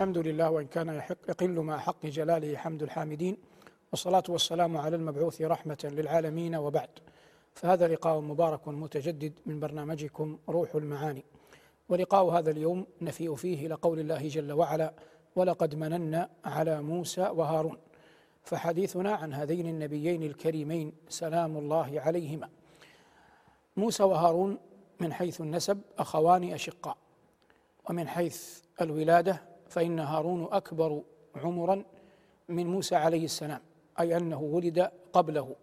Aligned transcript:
الحمد 0.00 0.18
لله 0.18 0.50
وإن 0.50 0.66
كان 0.66 0.88
يحق 0.88 1.16
يقل 1.28 1.60
مع 1.60 1.78
حق 1.78 2.06
جلاله 2.06 2.56
حمد 2.56 2.82
الحامدين 2.82 3.36
والصلاة 3.92 4.22
والسلام 4.28 4.76
على 4.76 4.96
المبعوث 4.96 5.42
رحمة 5.42 5.78
للعالمين 5.84 6.54
وبعد. 6.54 6.88
فهذا 7.54 7.88
لقاء 7.88 8.20
مبارك 8.20 8.68
متجدد 8.68 9.32
من 9.46 9.60
برنامجكم 9.60 10.38
روح 10.48 10.74
المعاني. 10.74 11.24
ولقاء 11.88 12.24
هذا 12.24 12.50
اليوم 12.50 12.86
نفيء 13.00 13.34
فيه 13.34 13.66
إلى 13.66 13.74
قول 13.74 13.98
الله 14.00 14.28
جل 14.28 14.52
وعلا 14.52 14.94
ولقد 15.36 15.74
مننا 15.74 16.30
على 16.44 16.82
موسى 16.82 17.22
وهارون 17.22 17.76
فحديثنا 18.44 19.14
عن 19.14 19.32
هذين 19.32 19.66
النبيين 19.66 20.22
الكريمين 20.22 20.92
سلام 21.08 21.56
الله 21.56 22.00
عليهما. 22.00 22.48
موسى 23.76 24.02
وهارون 24.02 24.58
من 25.00 25.12
حيث 25.12 25.40
النسب 25.40 25.80
أخوان 25.98 26.52
أشقاء 26.52 26.96
ومن 27.90 28.08
حيث 28.08 28.60
الولادة 28.80 29.49
فإن 29.70 29.98
هارون 29.98 30.48
أكبر 30.52 31.02
عمرا 31.36 31.84
من 32.48 32.66
موسى 32.66 32.96
عليه 32.96 33.24
السلام 33.24 33.60
أي 34.00 34.16
أنه 34.16 34.40
ولد 34.40 34.90
قبله. 35.12 35.54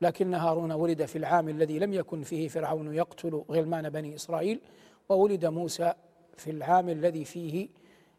لكن 0.00 0.34
هارون 0.34 0.72
ولد 0.72 1.04
في 1.04 1.18
العام 1.18 1.48
الذي 1.48 1.78
لم 1.78 1.92
يكن 1.94 2.22
فيه 2.22 2.48
فرعون 2.48 2.94
يقتل 2.94 3.44
غلمان 3.50 3.90
بني 3.90 4.14
إسرائيل 4.14 4.60
وولد 5.08 5.46
موسى 5.46 5.92
في 6.36 6.50
العام 6.50 6.88
الذي 6.88 7.24
فيه 7.24 7.68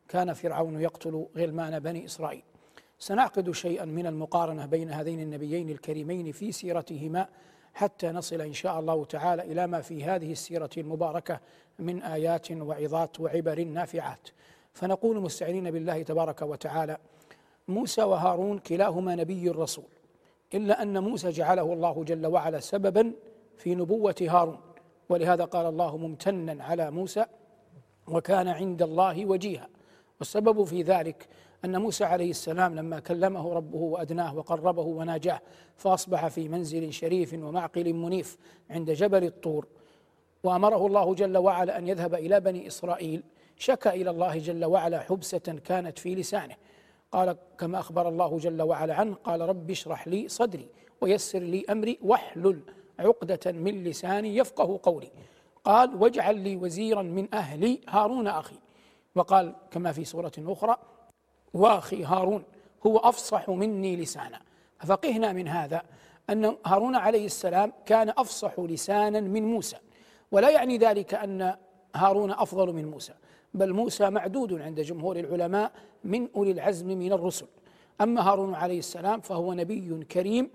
كان 0.08 0.34
فرعون 0.34 0.82
يقتل 0.82 1.26
غلمان 1.38 1.80
بني 1.80 2.05
إسرائيل. 2.05 2.44
سنعقد 2.99 3.52
شيئا 3.52 3.85
من 3.85 4.08
المقارنة 4.08 4.66
بين 4.66 4.90
هذين 4.91 5.20
النبيين 5.20 5.70
الكريمين 5.70 6.32
في 6.32 6.52
سيرتهما 6.52 7.27
حتى 7.74 8.12
نصل 8.12 8.41
إن 8.41 8.54
شاء 8.54 8.80
الله 8.80 9.05
تعالى 9.05 9.41
إلى 9.41 9.68
ما 9.68 9.82
في 9.82 10.04
هذه 10.04 10.32
السيرة 10.32 10.70
المباركة 10.77 11.40
من 11.80 12.02
آيات 12.02 12.52
وعظات 12.52 13.20
وعبر 13.20 13.63
نافعات. 13.63 14.30
فنقول 14.73 15.20
مستعينين 15.20 15.72
بالله 15.72 16.02
تبارك 16.04 16.41
وتعالى. 16.41 16.98
موسى 17.68 18.04
وهارون 18.04 18.60
كلاهما 18.60 19.16
نبي 19.16 19.50
الرسول 19.50 19.85
إلا 20.54 20.82
أن 20.82 21.04
موسى 21.04 21.30
جعله 21.30 21.74
الله 21.74 22.04
جل 22.04 22.27
وعلا 22.27 22.60
سببا 22.60 23.13
في 23.58 23.76
نبوة 23.76 24.16
هارون. 24.21 24.60
ولهذا 25.10 25.46
قال 25.46 25.66
الله 25.66 25.98
ممتنا 25.98 26.63
على 26.63 26.91
موسى 26.91 27.26
وكان 28.08 28.48
عند 28.48 28.82
الله 28.82 29.26
وجيها. 29.26 29.68
والسبب 30.20 30.63
في 30.63 30.82
ذلك 30.82 31.27
أن 31.65 31.82
موسى 31.82 32.04
عليه 32.04 32.30
السلام 32.30 32.76
لما 32.76 32.99
كلمه 32.99 33.54
ربه 33.54 33.77
وأدناه 33.77 34.38
وقربه 34.38 34.82
وناجاه 34.84 35.41
فأصبح 35.77 36.27
في 36.27 36.49
منزل 36.49 36.93
شريف 36.93 37.34
ومعقل 37.34 37.93
منيف 37.93 38.38
عند 38.70 38.91
جبل 38.91 39.24
الطور. 39.24 39.68
وأمره 40.43 40.88
الله 40.88 41.13
جل 41.13 41.38
وعلا 41.38 41.77
أن 41.77 41.88
يذهب 41.88 42.15
إلى 42.15 42.40
بني 42.40 42.68
إسرائيل 42.68 43.24
شكا 43.60 43.93
إلى 43.93 44.10
الله 44.10 44.38
جل 44.38 44.65
وعلا 44.65 44.99
حبسة 44.99 45.60
كانت 45.65 45.99
في 45.99 46.15
لسانه. 46.15 46.55
قال 47.12 47.38
كما 47.57 47.79
أخبر 47.79 48.10
الله 48.10 48.38
جل 48.38 48.62
وعلا 48.62 48.96
عنه 48.96 49.15
قال 49.24 49.41
رب 49.41 49.71
اشرح 49.71 50.07
لي 50.07 50.27
صدري 50.27 50.68
ويسر 51.02 51.40
لي 51.40 51.65
أمري 51.70 51.99
واحلل 52.02 52.60
عقدة 52.99 53.52
من 53.52 53.84
لساني 53.84 54.37
يفقه 54.37 54.80
قولي. 54.84 55.12
قال 55.63 55.96
واجعل 55.96 56.37
لي 56.37 56.55
وزيرا 56.55 57.02
من 57.02 57.27
أهلي 57.34 57.82
هارون 57.90 58.27
أخي. 58.27 58.55
وقال 59.15 59.55
كما 59.71 59.91
في 59.91 60.05
سورة 60.05 60.32
أخرى 60.40 60.77
وأخي 61.54 62.04
هارون 62.04 62.43
هو 62.85 62.98
أفصح 62.98 63.49
مني 63.49 63.96
لسانا. 63.96 64.40
ففقهنا 64.80 65.34
من 65.34 65.47
هذا 65.47 65.81
أن 66.30 66.56
هارون 66.66 66.96
عليه 66.96 67.25
السلام 67.25 67.74
كان 67.85 68.09
أفصح 68.09 68.59
لسانا 68.59 69.19
من 69.19 69.44
موسى. 69.44 69.78
ولا 70.31 70.50
يعني 70.50 70.78
ذلك 70.78 71.13
أن 71.13 71.56
هارون 71.96 72.31
أفضل 72.31 72.74
من 72.74 72.85
موسى. 72.85 73.13
بل 73.53 73.74
موسى 73.74 74.09
معدود 74.09 74.62
عند 74.62 74.80
جمهور 74.80 75.16
العلماء 75.16 75.72
من 76.03 76.28
أولي 76.36 76.52
العزم 76.52 76.88
من 76.88 77.14
الرسل. 77.14 77.46
أما 78.02 78.22
هارون 78.22 78.56
عليه 78.56 78.80
السلام 78.80 79.19
فهو 79.22 79.53
نبي 79.53 80.03
كريم 80.12 80.50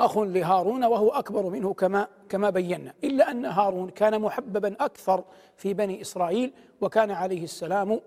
أخ 0.00 0.18
لهارون 0.18 0.84
وهو 0.84 1.08
أكبر 1.08 1.46
منه 1.46 1.74
كما 1.74 2.08
كما 2.28 2.50
بينا. 2.50 2.94
إلا 3.04 3.30
أن 3.30 3.44
هارون 3.44 3.88
كان 3.90 4.20
محببا 4.20 4.76
أكثر 4.80 5.24
في 5.56 5.74
بني 5.74 6.00
إسرائيل 6.00 6.52
وكان 6.80 7.10
عليه 7.10 7.44
السلام 7.44 8.00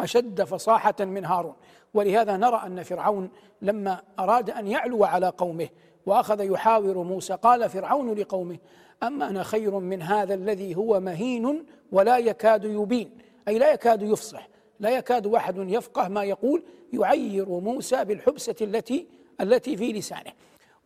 أشد 0.00 0.42
فصاحة 0.42 0.94
من 1.00 1.24
هارون. 1.24 1.54
ولهذا 1.94 2.36
نرى 2.36 2.62
أن 2.66 2.82
فرعون 2.82 3.30
لما 3.62 4.02
أراد 4.18 4.50
أن 4.50 4.66
يعلو 4.66 5.04
على 5.04 5.28
قومه 5.28 5.68
وأخذ 6.06 6.40
يحاور 6.40 7.02
موسى 7.02 7.34
قال 7.34 7.68
فرعون 7.70 8.14
لقومه 8.14 8.58
اما 9.02 9.28
أنا 9.28 9.42
خير 9.42 9.78
من 9.78 10.02
هذا 10.02 10.34
الذي 10.34 10.76
هو 10.76 11.00
مهين 11.00 11.64
ولا 11.92 12.18
يكاد 12.18 12.64
يبين؟ 12.64 13.10
أي 13.48 13.58
لا 13.58 13.72
يكاد 13.72 14.02
يفصح. 14.02 14.48
لا 14.80 14.90
يكاد 14.90 15.26
واحد 15.26 15.58
يفقه 15.58 16.08
ما 16.08 16.24
يقول 16.24 16.62
يعير 16.92 17.48
موسى 17.48 18.04
بالحبسة 18.04 18.54
التي 18.60 19.06
التي 19.40 19.76
في 19.76 19.92
لسانه. 19.92 20.32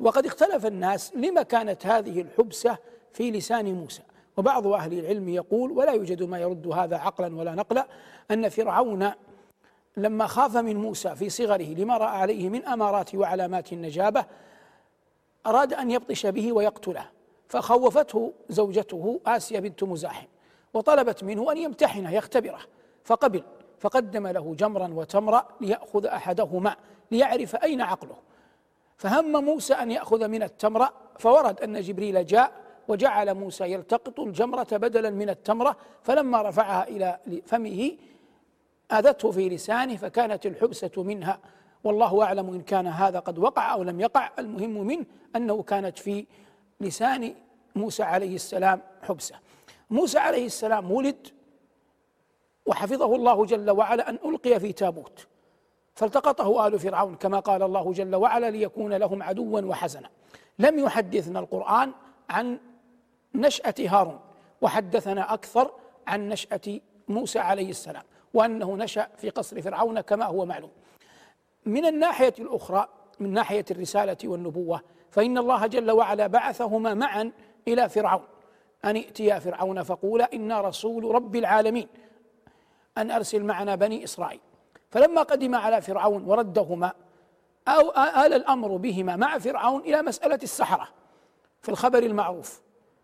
وقد 0.01 0.27
اختلف 0.27 0.67
الناس 0.67 1.13
لما 1.17 1.43
كانت 1.43 1.87
هذه 1.87 2.21
الحبسة 2.21 2.79
في 3.13 3.31
لسان 3.31 3.75
موسى. 3.75 4.03
وبعض 4.37 4.67
أهل 4.67 4.99
العلم 4.99 5.29
يقول 5.29 5.73
ولا 5.73 5.93
يوجد 5.93 6.23
ما 6.23 6.39
يرد 6.39 6.67
هذا 6.67 6.97
عقلا 6.97 7.37
ولا 7.37 7.55
نقلا 7.55 7.87
أن 8.31 8.49
فرعون 8.49 9.11
لما 9.97 10.27
خاف 10.27 10.57
من 10.57 10.77
موسى 10.77 11.17
في 11.17 11.29
صغره 11.29 11.75
لما 11.75 11.97
رأى 11.97 12.17
عليه 12.17 12.49
من 12.49 12.65
أمارات 12.65 13.15
وعلامات 13.15 13.73
النجابة 13.73 14.25
أراد 15.47 15.73
أن 15.75 15.91
يبطش 15.91 16.27
به 16.27 16.53
ويقتله. 16.53 17.14
فخوفته 17.49 18.33
زوجته 18.49 19.21
آسيا 19.27 19.61
بنت 19.61 19.85
مزاحم 19.85 20.27
وطلبت 20.75 21.25
منه 21.25 21.53
أن 21.53 21.59
يمتحنه 21.59 22.11
يختبره. 22.15 22.61
فقبل 23.05 23.43
فقدم 23.79 24.27
له 24.27 24.55
جمرا 24.55 24.89
وتمرا 24.89 25.49
ليأخذ 25.61 26.07
أحدهما 26.07 26.77
ليعرف 27.11 27.57
أين 27.57 27.81
عقله. 27.81 28.17
فهم 28.97 29.45
موسى 29.45 29.75
أن 29.75 29.91
يأخذ 29.91 30.29
من 30.29 30.43
التمرة 30.43 30.93
فورد 31.19 31.61
أن 31.61 31.81
جبريل 31.81 32.27
جاء 32.27 32.53
وجعل 32.89 33.35
موسى 33.35 33.73
يلتقط 33.73 34.21
الجمرة 34.21 34.67
بدلا 34.73 35.11
من 35.11 35.31
التمرة 35.31 35.77
فلما 36.03 36.43
رفعها 36.43 36.89
إلى 36.89 37.19
فمه 37.47 37.97
آذته 38.93 39.31
في 39.31 39.49
لسانه 39.49 39.97
فكانت 39.97 40.47
الحبسة 40.47 41.03
منها. 41.03 41.39
والله 41.85 42.23
أعلم 42.23 42.49
إن 42.49 42.61
كان 42.61 42.87
هذا 42.87 43.19
قد 43.19 43.39
وقع 43.39 43.75
أو 43.75 43.83
لم 43.83 44.01
يقع 44.01 44.31
المهم 44.39 44.87
منه 44.87 45.05
أنه 45.37 45.63
كانت 45.63 45.99
في 45.99 46.27
لسان 46.81 47.35
موسى 47.75 48.03
عليه 48.03 48.35
السلام 48.35 48.81
حبسه. 49.03 49.35
موسى 49.91 50.19
عليه 50.19 50.47
السلام 50.47 50.93
ولد 50.93 51.29
وحفظه 52.67 53.15
الله 53.15 53.45
جل 53.45 53.71
وعلا 53.71 54.11
أن 54.11 54.19
ألقي 54.25 54.61
في 54.61 54.73
تابوت 54.73 55.27
فالتقطه 55.95 56.67
آل 56.67 56.79
فرعون 56.79 57.15
كما 57.15 57.39
قال 57.39 57.63
الله 57.63 57.93
جل 57.93 58.15
وعلا 58.15 58.51
ليكون 58.51 58.93
لهم 58.93 59.23
عدوا 59.23 59.61
وحزنا. 59.61 60.11
لم 60.59 60.79
يحدثنا 60.79 61.39
القرآن 61.39 61.93
عن 62.31 62.59
نشأة 63.35 63.75
هارون 63.79 64.21
وحدثنا 64.61 65.35
أكثر 65.35 65.71
عن 66.07 66.29
نشأة 66.29 66.81
موسى 67.09 67.39
عليه 67.39 67.71
السلام 67.71 68.03
وأنه 68.35 68.77
نشأ 68.77 69.09
في 69.17 69.31
قصر 69.31 69.63
فرعون 69.63 70.01
كما 70.01 70.25
هو 70.25 70.47
معلوم. 70.47 70.71
من 71.67 71.87
الناحية 71.87 72.35
الأخرى 72.39 72.89
من 73.21 73.33
ناحية 73.33 73.65
الرسالة 73.71 74.17
والنبوة 74.25 74.81
فإن 75.15 75.39
الله 75.39 75.67
جل 75.67 75.91
وعلا 75.91 76.27
بعثهما 76.27 76.95
معا 76.95 77.31
إلى 77.69 77.89
فرعون. 77.89 78.25
أن 78.85 78.97
ائتيا 78.97 79.39
فرعون 79.39 79.83
فقولا 79.83 80.33
إنا 80.33 80.61
رسول 80.61 81.05
رب 81.05 81.37
العالمين. 81.37 81.89
أن 82.99 83.11
أرسل 83.11 83.45
معنا 83.45 83.75
بني 83.75 84.05
إسرائيل. 84.05 84.41
فلما 84.91 85.23
قدم 85.23 85.55
على 85.55 85.81
فرعون 85.81 86.25
وردهما 86.25 86.93
أو 87.69 87.91
آل 87.91 88.33
الأمر 88.33 88.77
بهما 88.77 89.17
مع 89.17 89.39
فرعون 89.39 89.81
إلى 89.81 90.03
مسألة 90.03 90.39
السحرة 90.43 90.89
في 91.63 91.69
الخبر 91.69 92.03
المعروف. 92.03 92.61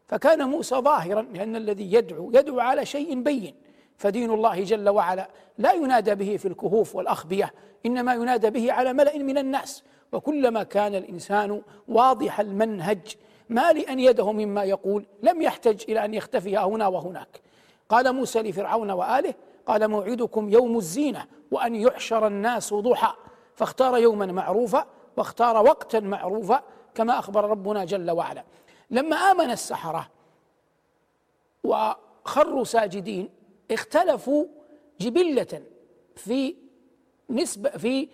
فكان 0.07 0.49
موسى 0.49 0.77
ظاهرا 0.77 1.23
لأن 1.23 1.57
الذي 1.57 1.93
يدعو 1.93 2.31
يدعو 2.35 2.61
على 2.61 2.87
شيء 2.87 3.23
بين. 3.23 3.55
فدين 3.97 4.31
الله 4.31 4.65
جل 4.65 4.89
وعلا 4.89 5.29
لا 5.59 5.73
ينادى 5.73 6.15
به 6.15 6.37
في 6.37 6.49
الكهوف 6.49 6.97
والأخبية 6.97 7.55
إنما 7.87 8.15
ينادى 8.15 8.51
به 8.51 8.73
على 8.73 8.93
ملأ 8.93 9.19
من 9.19 9.39
الناس. 9.39 9.85
وكلما 10.13 10.63
كان 10.63 10.95
الإنسان 10.95 11.63
واضح 11.89 12.41
المنهج 12.41 13.17
مالئا 13.49 13.93
يده 13.93 14.33
مما 14.33 14.65
يقول 14.65 15.07
لم 15.23 15.43
يحتج 15.43 15.83
إلى 15.89 16.05
أن 16.05 16.15
يختفي 16.15 16.59
هنا 16.59 16.87
وهناك. 16.87 17.41
قال 17.89 18.13
موسى 18.13 18.43
لفرعون 18.43 18.91
وآله 18.91 19.35
قال 19.67 19.89
موعدكم 19.89 20.49
يوم 20.49 20.77
الزينة 20.77 21.27
وأن 21.51 21.75
يحشر 21.75 22.27
الناس 22.27 22.75
ضحى. 22.75 23.15
فاختار 23.55 23.99
يوما 23.99 24.27
معروفا 24.27 24.87
واختار 25.17 25.57
وقتا 25.65 26.01
معروفا 26.01 26.63
كما 26.95 27.19
أخبر 27.19 27.45
ربنا 27.45 27.85
جل 27.85 28.11
وعلا. 28.11 28.45
لما 28.91 29.17
آمن 29.17 29.51
السحرة 29.51 30.11
وخروا 31.65 32.65
ساجدين 32.65 33.29
اختلفوا 33.71 34.45
جبلة 35.01 35.63
في 36.17 36.55
نسبة 37.31 37.71
في 37.71 38.09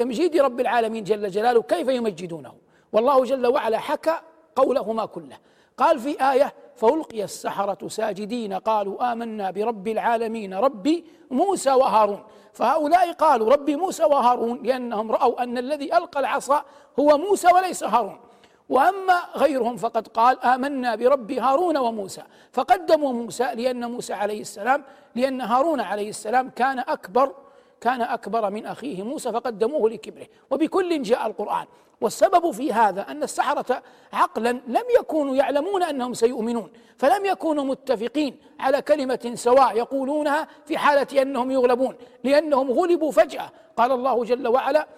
تمجيد 0.00 0.36
رب 0.36 0.60
العالمين 0.60 1.04
جل 1.04 1.30
جلاله 1.30 1.62
كيف 1.62 1.88
يمجدونه. 1.88 2.52
والله 2.92 3.24
جل 3.24 3.46
وعلا 3.46 3.78
حكى 3.78 4.16
قولهما 4.56 5.04
كله. 5.06 5.36
قال 5.76 5.98
في 5.98 6.32
آية 6.32 6.54
فألقي 6.76 7.24
السحرة 7.24 7.88
ساجدين 7.88 8.52
قالوا 8.52 9.12
آمنا 9.12 9.50
برب 9.50 9.88
العالمين 9.88 10.54
رب 10.54 11.02
موسى 11.30 11.70
وهارون. 11.70 12.22
فهؤلاء 12.52 13.12
قالوا 13.12 13.50
رب 13.50 13.70
موسى 13.70 14.04
وهارون 14.04 14.62
لأنهم 14.62 15.12
رأوا 15.12 15.42
أن 15.42 15.58
الذي 15.58 15.96
ألقى 15.96 16.20
العصا 16.20 16.64
هو 17.00 17.18
موسى 17.18 17.48
وليس 17.52 17.84
هارون. 17.84 18.20
وأما 18.68 19.18
غيرهم 19.36 19.76
فقد 19.76 20.08
قال 20.08 20.44
آمنا 20.44 20.94
برب 20.94 21.32
هارون 21.32 21.76
وموسى. 21.76 22.22
فقدموا 22.52 23.12
موسى 23.12 23.54
لأن 23.54 23.90
موسى 23.90 24.12
عليه 24.12 24.40
السلام 24.40 24.84
لأن 25.14 25.40
هارون 25.40 25.80
عليه 25.80 26.08
السلام 26.08 26.50
كان 26.50 26.78
أكبر 26.78 27.34
كان 27.80 28.02
أكبر 28.02 28.50
من 28.50 28.66
أخيه 28.66 29.02
موسى 29.02 29.32
فقدموه 29.32 29.90
لكبره. 29.90 30.26
وبكل 30.50 31.02
جاء 31.02 31.26
القرآن. 31.26 31.66
والسبب 32.00 32.50
في 32.50 32.72
هذا 32.72 33.10
أن 33.10 33.22
السحرة 33.22 33.82
عقلا 34.12 34.50
لم 34.50 34.82
يكونوا 34.98 35.36
يعلمون 35.36 35.82
أنهم 35.82 36.14
سيؤمنون 36.14 36.70
فلم 36.98 37.26
يكونوا 37.26 37.64
متفقين 37.64 38.36
على 38.60 38.82
كلمة 38.82 39.32
سواء 39.34 39.76
يقولونها 39.76 40.48
في 40.66 40.78
حالة 40.78 41.22
أنهم 41.22 41.50
يغلبون 41.50 41.96
لأنهم 42.24 42.70
غلبوا 42.70 43.12
فجأة. 43.12 43.50
قال 43.76 43.92
الله 43.92 44.24
جل 44.24 44.48
وعلا 44.48 44.88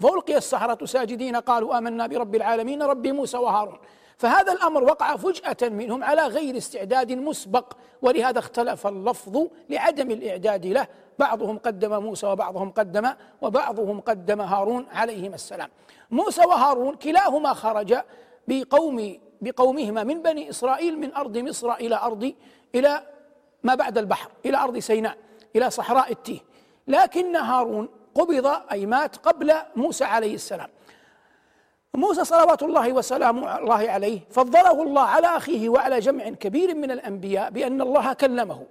فألقي 0.00 0.36
السحرة 0.36 0.84
ساجدين 0.84 1.36
قالوا 1.36 1.78
آمنا 1.78 2.06
برب 2.06 2.34
العالمين 2.34 2.82
رب 2.82 3.06
موسى 3.06 3.38
وهارون. 3.38 3.78
فهذا 4.16 4.52
الأمر 4.52 4.84
وقع 4.84 5.16
فجأة 5.16 5.68
منهم 5.68 6.04
على 6.04 6.26
غير 6.26 6.56
استعداد 6.56 7.12
مسبق 7.12 7.72
ولهذا 8.02 8.38
اختلف 8.38 8.86
اللفظ 8.86 9.46
لعدم 9.70 10.10
الإعداد 10.10 10.66
له. 10.66 10.86
بعضهم 11.18 11.58
قدم 11.58 12.02
موسى 12.02 12.26
وبعضهم 12.26 12.70
قدم 12.70 13.10
وبعضهم 13.42 14.00
قدم 14.00 14.40
هارون 14.40 14.86
عليهما 14.92 15.34
السلام. 15.34 15.68
موسى 16.10 16.40
وهارون 16.40 16.94
كلاهما 16.94 17.52
خرج 17.52 17.96
بقوم 18.48 19.18
بقومهما 19.40 20.04
من 20.04 20.22
بني 20.22 20.50
إسرائيل 20.50 20.98
من 20.98 21.14
أرض 21.14 21.38
مصر 21.38 21.72
إلى 21.72 21.96
أرض 21.96 22.32
إلى 22.74 23.02
ما 23.62 23.74
بعد 23.74 23.98
البحر 23.98 24.30
إلى 24.46 24.56
أرض 24.56 24.78
سيناء 24.78 25.16
إلى 25.56 25.70
صحراء 25.70 26.12
التيه. 26.12 26.38
لكن 26.88 27.36
هارون 27.36 27.88
قبض 28.14 28.46
أي 28.72 28.86
مات 28.86 29.16
قبل 29.16 29.54
موسى 29.76 30.04
عليه 30.04 30.34
السلام. 30.34 30.68
موسى 31.94 32.24
صلوات 32.24 32.62
الله 32.62 32.92
وسلامه 32.92 33.58
الله 33.58 33.90
عليه 33.90 34.20
فضله 34.30 34.82
الله 34.82 35.02
على 35.02 35.26
أخيه 35.26 35.68
وعلى 35.68 36.00
جمع 36.00 36.28
كبير 36.28 36.74
من 36.74 36.90
الأنبياء 36.90 37.50
بأن 37.50 37.80
الله 37.80 38.12
كلمه. 38.12 38.66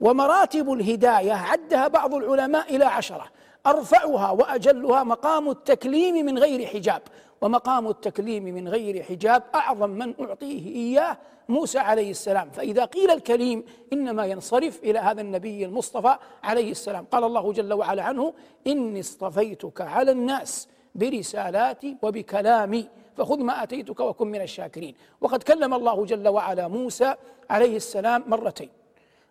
ومراتب 0.00 0.72
الهداية 0.72 1.32
عدها 1.32 1.88
بعض 1.88 2.14
العلماء 2.14 2.76
إلى 2.76 2.84
عشرة. 2.84 3.24
أرفعها 3.66 4.30
وأجلها 4.30 5.02
مقام 5.02 5.50
التكليم 5.50 6.26
من 6.26 6.38
غير 6.38 6.66
حجاب. 6.66 7.02
ومقام 7.40 7.88
التكليم 7.88 8.44
من 8.44 8.68
غير 8.68 9.02
حجاب 9.02 9.42
أعظم 9.54 9.90
من 9.90 10.14
أعطيه 10.20 10.74
إياه 10.74 11.18
موسى 11.48 11.78
عليه 11.78 12.10
السلام. 12.10 12.50
فإذا 12.50 12.84
قيل 12.84 13.10
الكليم 13.10 13.64
إنما 13.92 14.26
ينصرف 14.26 14.80
إلى 14.84 14.98
هذا 14.98 15.20
النبي 15.20 15.64
المصطفى 15.64 16.16
عليه 16.44 16.70
السلام. 16.70 17.06
قال 17.12 17.24
الله 17.24 17.52
جل 17.52 17.72
وعلا 17.72 18.02
عنه 18.02 18.32
إني 18.66 19.00
اصطفيتك 19.00 19.80
على 19.80 20.10
الناس 20.10 20.68
برسالاتي 20.94 21.96
وبكلامي 22.02 22.88
فخذ 23.16 23.38
ما 23.38 23.62
آتيتك 23.62 24.00
وكن 24.00 24.26
من 24.26 24.40
الشاكرين. 24.40 24.94
وقد 25.20 25.42
كلم 25.42 25.74
الله 25.74 26.04
جل 26.04 26.28
وعلا 26.28 26.68
موسى 26.68 27.14
عليه 27.50 27.76
السلام 27.76 28.24
مرتين. 28.26 28.70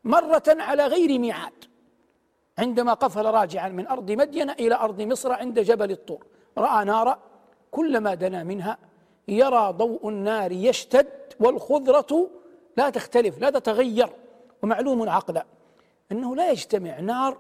مرة 0.03 0.43
على 0.47 0.85
غير 0.85 1.19
ميعاد 1.19 1.65
عندما 2.57 2.93
قفل 2.93 3.25
راجعا 3.25 3.69
من 3.69 3.87
أرض 3.87 4.11
مدين 4.11 4.49
إلى 4.49 4.75
أرض 4.75 5.01
مصر 5.01 5.31
عند 5.31 5.59
جبل 5.59 5.91
الطور. 5.91 6.25
رأى 6.57 6.85
نارا 6.85 7.19
كلما 7.71 8.13
دنا 8.13 8.43
منها 8.43 8.77
يرى 9.27 9.73
ضوء 9.77 10.09
النار 10.09 10.51
يشتد 10.51 11.33
والخضرة 11.39 12.29
لا 12.77 12.89
تختلف 12.89 13.37
لا 13.37 13.49
تتغير 13.49 14.09
ومعلوم 14.63 15.09
عقلا 15.09 15.45
أنه 16.11 16.35
لا 16.35 16.51
يجتمع 16.51 16.99
نار 16.99 17.37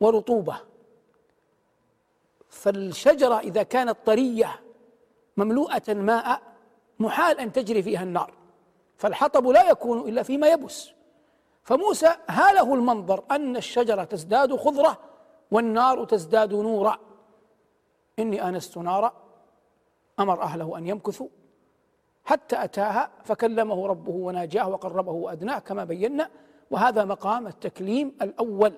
ورطوبة. 0.00 0.56
فالشجرة 2.54 3.38
إذا 3.38 3.62
كانت 3.62 3.96
طرية 4.06 4.60
مملوءة 5.36 5.82
ماء 5.88 6.42
محال 6.98 7.40
أن 7.40 7.52
تجري 7.52 7.82
فيها 7.82 8.02
النار. 8.02 8.34
فالحطب 8.96 9.46
لا 9.46 9.70
يكون 9.70 10.08
إلا 10.08 10.22
فيما 10.22 10.48
يبس. 10.48 10.90
فموسى 11.62 12.10
هاله 12.28 12.74
المنظر 12.74 13.24
أن 13.30 13.56
الشجرة 13.56 14.04
تزداد 14.04 14.56
خضرة 14.56 14.98
والنار 15.50 16.04
تزداد 16.04 16.54
نورا. 16.54 16.98
إني 18.18 18.48
آنست 18.48 18.78
نارا 18.78 19.12
أمر 20.18 20.42
أهله 20.42 20.78
أن 20.78 20.86
يمكثوا. 20.86 21.28
حتى 22.24 22.64
أتاها 22.64 23.10
فكلمه 23.24 23.86
ربه 23.86 24.12
وناجاه 24.12 24.68
وقربه 24.68 25.12
وأدناه 25.12 25.58
كما 25.58 25.84
بينا. 25.84 26.30
وهذا 26.70 27.04
مقام 27.04 27.46
التكليم 27.46 28.16
الأول. 28.22 28.72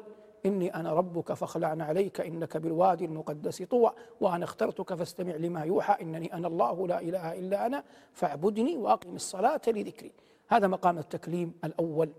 إني 0.46 0.74
أنا 0.74 0.92
ربك 0.92 1.32
فاخلعن 1.32 1.80
عليك 1.80 2.20
إنك 2.20 2.56
بالوادي 2.56 3.04
المقدس 3.04 3.62
طوى 3.62 3.92
وأنا 4.20 4.44
اخترتك 4.44 4.94
فاستمع 4.94 5.36
لما 5.36 5.64
يوحى 5.64 6.02
إنني 6.02 6.34
أنا 6.34 6.48
الله 6.48 6.86
لا 6.86 7.00
إله 7.00 7.32
إلا 7.38 7.66
أنا 7.66 7.84
فاعبدني 8.12 8.76
وأقم 8.76 9.14
الصلاة 9.14 9.60
لذكري. 9.66 10.12
هذا 10.48 10.66
مقام 10.66 10.98
التكليم 10.98 11.52
الأول. 11.64 12.10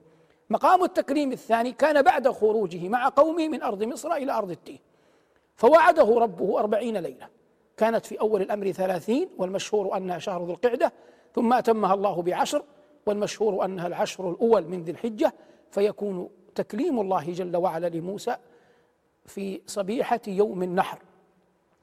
مقام 0.50 0.84
التكريم 0.84 1.32
الثاني 1.32 1.72
كان 1.72 2.02
بعد 2.02 2.28
خروجه 2.28 2.90
مع 2.90 3.10
قومه 3.10 3.48
من 3.48 3.62
أرض 3.62 3.84
مصر 3.84 4.14
إلى 4.14 4.32
أرض 4.32 4.52
التيه 4.52 4.80
فوعده 5.56 6.20
ربه 6.20 6.60
أربعين 6.60 6.98
ليلة. 6.98 7.28
كانت 7.78 8.06
في 8.06 8.20
أول 8.20 8.42
الأمر 8.42 8.72
ثلاثين 8.72 9.30
والمشهور 9.38 9.98
أنها 9.98 10.20
شهر 10.20 10.44
ذو 10.44 10.52
القعدة 10.52 10.94
ثم 11.36 11.54
أتمها 11.54 11.94
الله 11.94 12.22
بعشر 12.22 12.64
والمشهور 13.06 13.66
أنها 13.66 13.88
العشر 13.88 14.30
الأول 14.30 14.68
من 14.68 14.84
ذي 14.84 14.92
الحجة 14.92 15.34
فيكون 15.72 16.30
تكليم 16.58 17.00
الله 17.00 17.26
جل 17.32 17.58
وعلا 17.58 17.90
لموسى 17.90 18.36
في 19.26 19.62
صبيحة 19.66 20.22
يوم 20.28 20.64
النحر. 20.64 21.00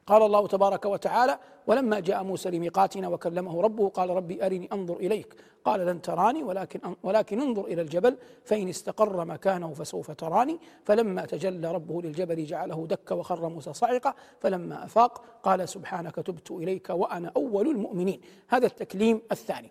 قال 0.07 0.23
الله 0.23 0.47
تبارك 0.47 0.85
وتعالى 0.85 1.39
ولما 1.67 2.01
جاء 2.01 2.23
موسى 2.23 2.51
لميقاتنا 2.51 3.09
وكلمه 3.09 3.61
ربه 3.61 3.89
قال 3.89 4.11
ربي 4.11 4.47
أرني 4.47 4.69
أنظر 4.73 4.97
إليك. 4.97 5.35
قال 5.65 5.87
لن 5.87 6.03
تراني 6.03 6.43
ولكن 6.43 6.81
ولكن 7.03 7.41
انظر 7.41 7.65
إلى 7.65 7.83
الجبل 7.83 8.17
فإن 8.45 8.69
استقر 8.69 9.25
مكانه 9.25 9.73
فسوف 9.73 10.11
تراني. 10.11 10.59
فلما 10.85 11.25
تجلى 11.25 11.73
ربه 11.73 12.03
للجبل 12.03 12.45
جعله 12.45 12.87
دكا 12.87 13.15
وخر 13.15 13.49
موسى 13.49 13.73
صعقا 13.73 14.15
فلما 14.41 14.85
أفاق 14.85 15.25
قال 15.43 15.69
سبحانك 15.69 16.15
تبت 16.15 16.51
إليك 16.51 16.91
وأنا 16.91 17.33
أول 17.37 17.69
المؤمنين. 17.69 18.21
هذا 18.49 18.67
التكليم 18.67 19.23
الثاني. 19.33 19.71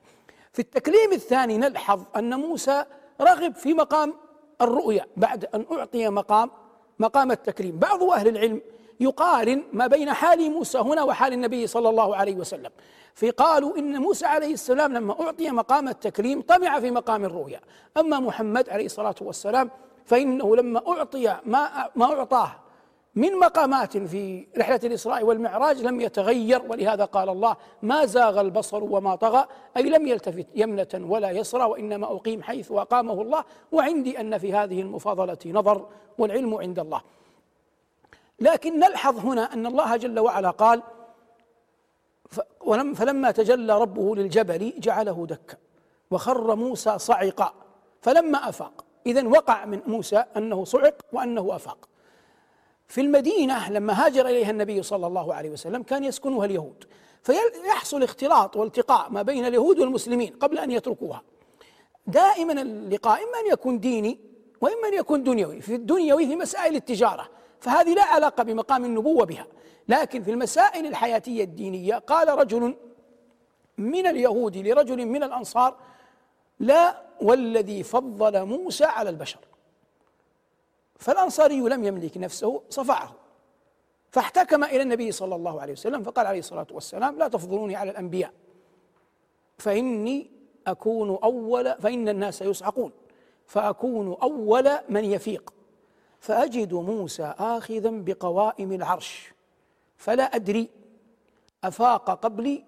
في 0.53 0.59
التكليم 0.59 1.11
الثاني 1.13 1.57
نلحظ 1.57 2.01
أن 2.15 2.39
موسى 2.39 2.85
رغب 3.21 3.55
في 3.55 3.73
مقام 3.73 4.13
الرؤيا 4.61 5.05
بعد 5.17 5.45
أن 5.55 5.65
أعطي 5.71 6.09
مقام 6.09 6.51
مقام 6.99 7.31
التكريم. 7.31 7.79
بعض 7.79 8.03
أهل 8.03 8.27
العلم 8.27 8.61
يقارن 8.99 9.63
ما 9.73 9.87
بين 9.87 10.13
حال 10.13 10.51
موسى 10.51 10.77
هنا 10.77 11.03
وحال 11.03 11.33
النبي 11.33 11.67
صلى 11.67 11.89
الله 11.89 12.15
عليه 12.15 12.35
وسلم. 12.35 12.71
فقالوا 13.15 13.77
إن 13.77 13.97
موسى 13.97 14.25
عليه 14.25 14.53
السلام 14.53 14.93
لما 14.93 15.21
أعطي 15.21 15.51
مقام 15.51 15.87
التكريم 15.87 16.41
طمع 16.41 16.79
في 16.79 16.91
مقام 16.91 17.25
الرؤيا. 17.25 17.59
أما 17.97 18.19
محمد 18.19 18.69
عليه 18.69 18.85
الصلاة 18.85 19.15
والسلام 19.21 19.69
فإنه 20.05 20.55
لما 20.55 20.81
أعطي 20.87 21.37
ما 21.45 21.89
ما 21.95 22.05
أعطاه 22.05 22.51
من 23.15 23.39
مقامات 23.39 23.97
في 23.97 24.47
رحلة 24.57 24.79
الإسراء 24.83 25.23
والمعراج 25.23 25.81
لم 25.81 26.01
يتغير 26.01 26.61
ولهذا 26.69 27.05
قال 27.05 27.29
الله 27.29 27.55
ما 27.81 28.05
زاغ 28.05 28.41
البصر 28.41 28.83
وما 28.83 29.15
طغى 29.15 29.45
أي 29.77 29.83
لم 29.83 30.07
يلتفت 30.07 30.47
يمنة 30.55 30.87
ولا 30.93 31.31
يسرى 31.31 31.63
وإنما 31.63 32.15
أقيم 32.15 32.43
حيث 32.43 32.71
أقامه 32.71 33.21
الله 33.21 33.43
وعندي 33.71 34.19
أن 34.19 34.37
في 34.37 34.53
هذه 34.53 34.81
المفاضلة 34.81 35.37
نظر 35.45 35.87
والعلم 36.17 36.55
عند 36.55 36.79
الله. 36.79 37.01
لكن 38.39 38.79
نلحظ 38.79 39.25
هنا 39.25 39.53
أن 39.53 39.65
الله 39.65 39.97
جل 39.97 40.19
وعلا 40.19 40.49
قال 40.49 40.83
فلما 42.95 43.31
تجلى 43.31 43.79
ربه 43.79 44.15
للجبل 44.15 44.73
جعله 44.77 45.25
دكا 45.29 45.57
وخر 46.11 46.55
موسى 46.55 46.99
صعقا 46.99 47.53
فلما 48.01 48.49
أفاق 48.49 48.85
إذا 49.05 49.27
وقع 49.27 49.65
من 49.65 49.81
موسى 49.87 50.23
أنه 50.37 50.63
صعق 50.63 50.95
وأنه 51.11 51.55
أفاق. 51.55 51.92
المدينة 53.01 53.71
لما 53.71 54.05
هاجر 54.05 54.27
إليها 54.27 54.49
النبي 54.49 54.83
صلى 54.83 55.07
الله 55.07 55.33
عليه 55.33 55.49
وسلم 55.49 55.83
كان 55.83 56.03
يسكنها 56.03 56.45
اليهود. 56.45 56.83
فيحصل 57.23 58.03
اختلاط 58.03 58.57
والتقاء 58.57 59.09
ما 59.09 59.21
بين 59.21 59.45
اليهود 59.45 59.79
والمسلمين 59.79 60.33
قبل 60.39 60.59
أن 60.59 60.71
يتركوها. 60.71 61.23
دائما 62.07 62.61
اللقاء 62.61 63.23
إما 63.23 63.39
أن 63.39 63.51
يكون 63.51 63.79
ديني 63.79 64.19
وإما 64.61 64.87
أن 64.87 64.93
يكون 64.93 65.23
دنيوي. 65.23 65.61
في 65.61 65.75
الدنيوي 65.75 66.27
في 66.27 66.35
مسائل 66.35 66.75
التجارة 66.75 67.29
فهذه 67.59 67.93
لا 67.93 68.03
علاقة 68.03 68.43
بمقام 68.43 68.85
النبوة 68.85 69.25
بها. 69.25 69.47
لكن 69.87 70.23
في 70.23 70.31
المسائل 70.31 70.85
الحياتية 70.85 71.43
الدينية 71.43 71.95
قال 71.95 72.29
رجل 72.29 72.75
من 73.77 74.07
اليهود 74.07 74.57
لرجل 74.57 75.05
من 75.05 75.23
الأنصار 75.23 75.75
لا 76.59 77.01
والذي 77.21 77.83
فضل 77.83 78.45
موسى 78.45 78.85
على 78.85 79.09
البشر. 79.09 79.39
فالأنصاري 81.03 81.59
لم 81.59 81.83
يملك 81.83 82.17
نفسه 82.17 82.61
صفعه. 82.69 83.15
فاحتكم 84.11 84.63
إلى 84.63 84.81
النبي 84.81 85.11
صلى 85.11 85.35
الله 85.35 85.61
عليه 85.61 85.73
وسلم 85.73 86.03
فقال 86.03 86.27
عليه 86.27 86.39
الصلاة 86.39 86.67
والسلام 86.71 87.17
لا 87.17 87.27
تفضلوني 87.27 87.75
على 87.75 87.91
الأنبياء. 87.91 88.33
فإني 89.57 90.31
أكون 90.67 91.19
أول 91.23 91.75
فإن 91.81 92.09
الناس 92.09 92.41
يصعقون. 92.41 92.91
فأكون 93.45 94.17
أول 94.21 94.69
من 94.89 95.05
يفيق. 95.05 95.53
فأجد 96.19 96.73
موسى 96.73 97.33
آخذا 97.39 97.89
بقوائم 97.89 98.71
العرش. 98.71 99.33
فلا 99.97 100.23
أدري 100.23 100.69
أفاق 101.63 102.11
قبلي 102.11 102.63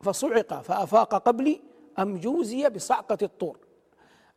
فصعق 0.00 0.62
فأفاق 0.62 1.14
قبلي 1.14 1.60
أم 1.98 2.16
جوزي 2.16 2.68
بصعقة 2.68 3.18
الطور. 3.22 3.58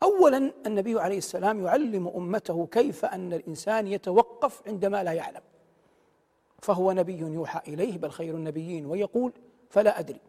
أولا 0.04 0.52
النبي 0.66 1.00
عليه 1.00 1.18
السلام 1.18 1.66
يعلم 1.66 2.08
أمته 2.08 2.68
كيف 2.72 3.06
أن 3.06 3.34
الإنسان 3.34 3.88
يتوقف 3.88 4.62
عندما 4.68 5.04
لا 5.04 5.12
يعلم. 5.12 5.42
فهو 6.62 6.92
نبي 6.92 7.20
يوحى 7.20 7.74
إليه 7.74 7.98
بل 7.98 8.12
خير 8.12 8.36
النبيين 8.36 8.86
ويقول 8.86 9.32
فلا 9.70 10.00
أدري. 10.00 10.20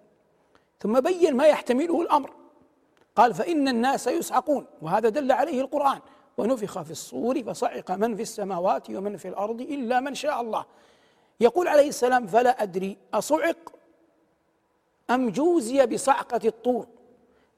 ثم 0.80 1.00
بين 1.00 1.37
ما 1.37 1.46
يحتمله 1.46 2.02
الأمر. 2.02 2.30
قال 3.16 3.34
فإن 3.34 3.68
الناس 3.68 4.06
يسعقون 4.06 4.66
وهذا 4.82 5.08
دل 5.08 5.32
عليه 5.32 5.60
القرآن. 5.60 6.00
ونفخ 6.38 6.82
في 6.82 6.90
الصور 6.90 7.42
فصعق 7.42 7.90
من 7.90 8.16
في 8.16 8.22
السماوات 8.22 8.90
ومن 8.90 9.16
في 9.16 9.28
الأرض 9.28 9.60
إلا 9.60 10.00
من 10.00 10.14
شاء 10.14 10.40
الله. 10.40 10.64
يقول 11.40 11.68
عليه 11.68 11.88
السلام 11.88 12.26
فلا 12.26 12.62
أدري 12.62 12.96
أصعق 13.14 13.72
أم 15.10 15.30
جوزي 15.30 15.87
بصعقة 15.87 16.40
الطور؟ 16.44 16.87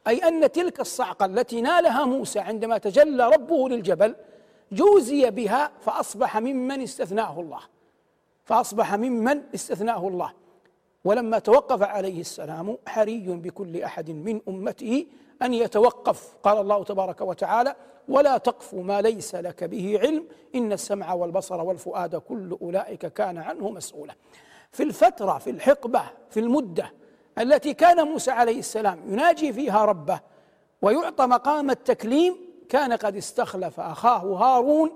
أي 0.07 0.19
أن 0.19 0.52
تلك 0.52 0.80
الصعقة 0.80 1.26
التي 1.26 1.61
نالها 1.61 2.04
موسى 2.04 2.38
عندما 2.38 2.78
تجلى 2.78 3.28
ربه 3.28 3.69
للجبل 3.69 4.16
جوزي 4.73 5.30
بها 5.30 5.71
فأصبح 5.80 6.38
ممن 6.38 6.83
استثناه 6.83 7.40
الله. 7.40 7.61
فأصبح 8.45 8.95
ممن 8.95 9.42
استثناه 9.54 10.09
الله. 10.09 10.33
ولما 11.04 11.38
توقف 11.38 11.83
عليه 11.83 12.21
السلام 12.21 12.78
حري 12.87 13.28
بكل 13.28 13.83
أحد 13.83 14.11
من 14.11 14.40
أمته 14.49 15.07
أن 15.42 15.54
يتوقف. 15.54 16.35
قال 16.42 16.59
الله 16.59 16.85
تبارك 16.85 17.21
وتعالى 17.21 17.76
ولا 18.09 18.38
تقف 18.38 18.75
ما 18.75 19.00
ليس 19.00 19.35
لك 19.35 19.64
به 19.64 19.99
علم 20.02 20.26
إن 20.54 20.73
السمع 20.73 21.12
والبصر 21.12 21.61
والفؤاد 21.61 22.16
كل 22.16 22.59
أولئك 22.62 23.07
كان 23.07 23.38
عنه 23.38 23.71
مسؤولا. 23.71 24.14
في 24.73 24.83
الفترة 24.83 25.38
في 25.38 25.50
الحقبة 25.50 26.02
في 26.30 26.40
المدة 26.40 26.92
التي 27.41 27.75
كان 27.75 28.07
موسى 28.07 28.31
عليه 28.31 28.59
السلام 28.59 29.13
يناجي 29.13 29.53
فيها 29.53 29.85
ربه 29.85 30.21
ويعطى 30.83 31.27
مقام 31.27 31.71
التكليم 31.71 32.37
كان 32.69 32.93
قد 32.93 33.17
استخلف 33.17 33.81
أخاه 33.81 34.19
هارون 34.19 34.91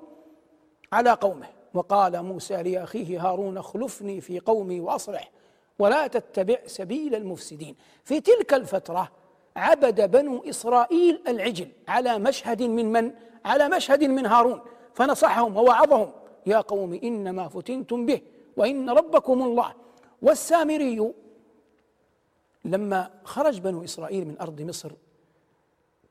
على 0.93 1.11
قومه 1.11 1.47
وقال 1.75 2.23
موسى 2.23 2.63
لاخيه 2.63 3.29
هارون 3.29 3.59
اخلفني 3.59 4.21
في 4.21 4.41
قومي 4.41 4.81
وأصلح 4.81 5.31
ولا 5.79 6.07
تتبع 6.07 6.57
سبيل 6.67 7.15
المفسدين. 7.15 7.77
في 8.05 8.21
تلك 8.21 8.55
الفترة 8.55 9.11
عبد 9.57 10.11
بنو 10.11 10.45
إسرائيل 10.49 11.23
العجل 11.29 11.69
على 11.89 12.19
مشهد 12.19 12.63
من 12.63 12.93
من؟ 12.93 13.11
على 13.45 13.69
مشهد 13.69 14.05
من 14.05 14.27
هارون 14.27 14.61
فنصحهم 14.95 15.57
ووعظهم 15.57 16.11
يا 16.47 16.61
قوم 16.61 17.01
إنما 17.05 17.49
فتنتم 17.49 18.07
به 18.07 18.21
وإن 18.57 18.91
ربكم 18.91 19.43
الله 19.43 19.73
والسامري 20.23 21.13
لما 22.64 23.11
خرج 23.25 23.61
بنو 23.61 23.85
إسرائيل 23.85 24.28
من 24.28 24.40
أرض 24.40 24.61
مصر 24.62 24.92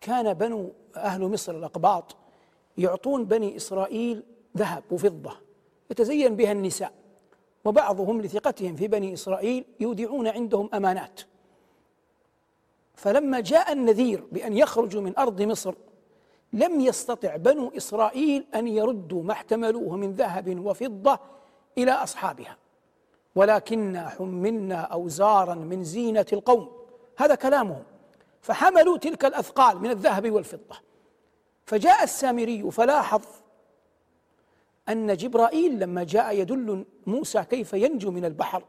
كان 0.01 0.33
بنو 0.33 0.71
أهل 0.95 1.21
مصر 1.21 1.55
الأقباط 1.55 2.15
يعطون 2.77 3.25
بني 3.25 3.55
إسرائيل 3.55 4.23
ذهب 4.57 4.83
وفضة 4.91 5.37
يتزين 5.91 6.35
بها 6.35 6.51
النساء 6.51 6.93
وبعضهم 7.65 8.21
لثقتهم 8.21 8.75
في 8.75 8.87
بني 8.87 9.13
إسرائيل 9.13 9.65
يودعون 9.79 10.27
عندهم 10.27 10.69
أمانات. 10.73 11.21
فلما 12.95 13.39
جاء 13.39 13.71
النذير 13.71 14.23
بأن 14.31 14.57
يخرجوا 14.57 15.01
من 15.01 15.17
أرض 15.17 15.41
مصر 15.41 15.75
لم 16.53 16.81
يستطع 16.81 17.35
بنو 17.35 17.71
إسرائيل 17.77 18.45
أن 18.55 18.67
يردوا 18.67 19.23
ما 19.23 19.31
احتملوه 19.31 19.95
من 19.95 20.13
ذهب 20.13 20.65
وفضة 20.65 21.19
إلى 21.77 21.91
أصحابها. 21.91 22.57
ولكنا 23.35 24.09
حملنا 24.09 24.81
أوزارا 24.81 25.55
من 25.55 25.83
زينة 25.83 26.25
القوم. 26.33 26.71
هذا 27.17 27.35
كلامهم. 27.35 27.83
فحملوا 28.41 28.97
تلك 28.97 29.25
الأثقال 29.25 29.79
من 29.79 29.89
الذهب 29.89 30.31
والفضة. 30.31 30.75
فجاء 31.65 32.03
السامري 32.03 32.71
فلاحظ 32.71 33.21
أن 34.89 35.15
جبرائيل 35.15 35.79
لما 35.79 36.03
جاء 36.03 36.39
يدل 36.39 36.85
موسى 37.07 37.43
كيف 37.43 37.73
ينجو 37.73 38.11
من 38.11 38.25
البحر 38.25 38.63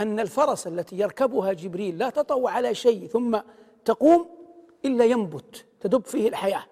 أن 0.00 0.20
الفرس 0.20 0.66
التي 0.66 0.98
يركبها 0.98 1.52
جبريل 1.52 1.98
لا 1.98 2.10
تطو 2.10 2.48
على 2.48 2.74
شيء 2.74 3.06
ثم 3.06 3.40
تقوم 3.84 4.28
إلا 4.84 5.04
ينبت 5.04 5.66
تدب 5.80 6.04
فيه 6.04 6.28
الحياة. 6.28 6.64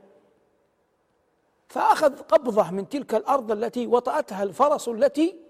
فأخذ 1.69 2.17
قبضة 2.19 2.71
من 2.71 2.89
تلك 2.89 3.15
الأرض 3.15 3.53
التي 3.53 3.87
وطأتها 3.87 4.43
الفرس 4.43 4.89
التي 4.89 5.48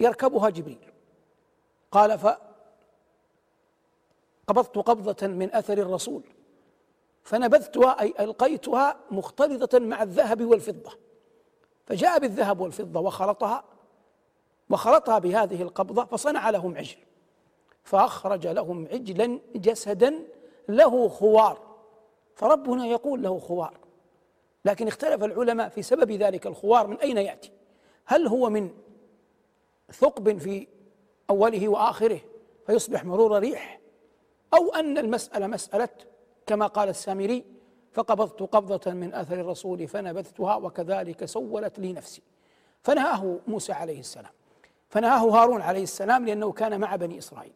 يركبها 0.00 0.50
جبريل. 0.50 0.92
قال 1.90 2.18
فقبضت 2.18 2.38
قبضة 4.78 5.26
من 5.26 5.54
أثر 5.54 5.78
الرسول 5.78 6.22
فنبذتها 7.22 8.00
أي 8.00 8.14
ألقيتها 8.20 8.96
مختلطة 9.10 9.78
مع 9.78 10.02
الذهب 10.02 10.44
والفضة. 10.44 10.92
فجاء 11.86 12.18
بالذهب 12.18 12.60
والفضة 12.60 13.00
وخلطها 13.00 13.64
وخلطها 14.70 15.18
بهذه 15.18 15.62
القبضة 15.62 16.04
فصنع 16.04 16.50
لهم 16.50 16.76
عجل. 16.76 16.98
فأخرج 17.84 18.46
لهم 18.46 18.88
عجلا 18.92 19.40
جسدا 19.56 20.14
له 20.68 21.08
خوار. 21.08 21.58
فربنا 22.34 22.86
يقول 22.86 23.22
له 23.22 23.38
خوار. 23.38 23.74
لكن 24.64 24.88
اختلف 24.88 25.24
العلماء 25.24 25.68
في 25.68 25.82
سبب 25.82 26.12
ذلك 26.12 26.46
الخوار 26.46 26.86
من 26.86 26.96
أين 26.96 27.18
يأتي؟ 27.18 27.50
هل 28.04 28.26
هو 28.26 28.50
من 28.50 28.70
ثقب 29.92 30.38
في 30.38 30.66
أوله 31.30 31.68
وآخره 31.68 32.20
فيصبح 32.66 33.04
مرور 33.04 33.38
ريح. 33.38 33.80
أو 34.54 34.74
أن 34.74 34.98
المسألة 34.98 35.46
مسألة 35.46 35.88
كما 36.46 36.66
قال 36.66 36.88
السامري 36.88 37.44
فقبضت 37.92 38.42
قبضة 38.42 38.92
من 38.92 39.14
أثر 39.14 39.40
الرسول 39.40 39.88
فنبذتها 39.88 40.56
وكذلك 40.56 41.24
سولت 41.24 41.78
لي 41.78 41.92
نفسي. 41.92 42.22
فنهاه 42.82 43.38
موسى 43.46 43.72
عليه 43.72 44.00
السلام. 44.00 44.32
فنهاه 44.88 45.28
هارون 45.28 45.62
عليه 45.62 45.82
السلام 45.82 46.26
لأنه 46.26 46.52
كان 46.52 46.80
مع 46.80 46.96
بني 46.96 47.18
إسرائيل. 47.18 47.52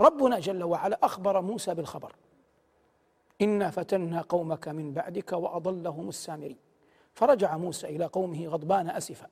ربنا 0.00 0.38
جل 0.38 0.64
وعلا 0.64 0.98
أخبر 1.02 1.40
موسى 1.40 1.74
بالخبر. 1.74 2.12
إنا 3.42 3.70
فتنا 3.70 4.20
قومك 4.20 4.68
من 4.68 4.92
بعدك 4.92 5.32
وأضلهم 5.32 6.08
السامري. 6.08 6.56
فرجع 7.14 7.56
موسى 7.56 7.86
إلى 7.86 8.04
قومه 8.04 8.46
غضبان 8.46 8.90
أسفا. 8.90 9.28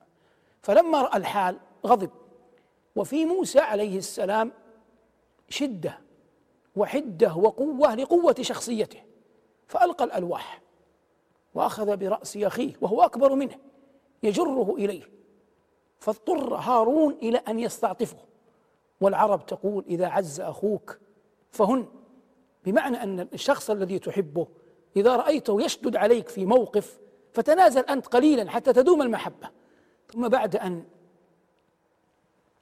فلما 0.61 1.01
رأى 1.01 1.17
الحال 1.17 1.59
غضب. 1.85 2.09
وفي 2.95 3.25
موسى 3.25 3.59
عليه 3.59 3.97
السلام 3.97 4.51
شدة 5.49 5.99
وحدة 6.75 7.35
وقوة 7.35 7.95
لقوة 7.95 8.35
شخصيته 8.41 8.99
فألقى 9.67 10.03
الألواح 10.03 10.61
وأخذ 11.53 11.97
برأس 11.97 12.37
أخيه 12.37 12.73
وهو 12.81 13.01
أكبر 13.01 13.35
منه 13.35 13.55
يجره 14.23 14.75
إليه 14.77 15.09
فاضطر 15.99 16.55
هارون 16.55 17.13
إلى 17.13 17.37
أن 17.37 17.59
يستعطفه. 17.59 18.17
والعرب 19.01 19.45
تقول 19.45 19.83
إذا 19.87 20.07
عز 20.07 20.39
أخوك 20.39 20.99
فهن 21.51 21.87
بمعنى 22.65 23.03
أن 23.03 23.19
الشخص 23.19 23.69
الذي 23.69 23.99
تحبه 23.99 24.47
إذا 24.95 25.15
رأيته 25.15 25.61
يشدد 25.61 25.95
عليك 25.95 26.29
في 26.29 26.45
موقف 26.45 26.99
فتنازل 27.33 27.81
أنت 27.81 28.07
قليلا 28.07 28.49
حتى 28.49 28.73
تدوم 28.73 29.01
المحبة. 29.01 29.49
ثم 30.13 30.27
بعد 30.27 30.55
أن 30.55 30.83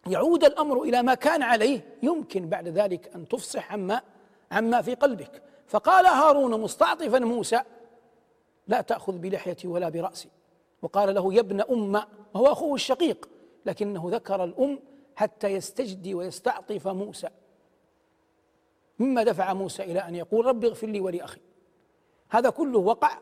يعود 0.07 0.43
الأمر 0.43 0.81
إلى 0.81 1.03
ما 1.03 1.13
كان 1.13 1.43
عليه. 1.43 1.97
يمكن 2.03 2.49
بعد 2.49 2.67
ذلك 2.67 3.15
أن 3.15 3.27
تفصح 3.27 3.73
عما 3.73 4.01
عما 4.51 4.81
في 4.81 4.93
قلبك. 4.93 5.41
فقال 5.67 6.05
هارون 6.05 6.61
مستعطفا 6.61 7.19
موسى 7.19 7.61
لا 8.67 8.81
تأخذ 8.81 9.17
بلحيتي 9.17 9.67
ولا 9.67 9.89
برأسي. 9.89 10.29
وقال 10.81 11.15
له 11.15 11.33
يا 11.33 11.39
ابن 11.39 11.61
ام 11.61 11.95
وهو 12.33 12.51
أخوه 12.51 12.75
الشقيق 12.75 13.29
لكنه 13.65 14.09
ذكر 14.11 14.43
الأم 14.43 14.79
حتى 15.15 15.47
يستجدي 15.47 16.13
ويستعطف 16.13 16.87
موسى. 16.87 17.29
مما 18.99 19.23
دفع 19.23 19.53
موسى 19.53 19.83
إلى 19.83 19.99
أن 19.99 20.15
يقول 20.15 20.45
رب 20.45 20.65
اغفر 20.65 20.87
لي 20.87 20.99
ولأخي. 20.99 21.41
هذا 22.29 22.49
كله 22.49 22.79
وقع 22.79 23.17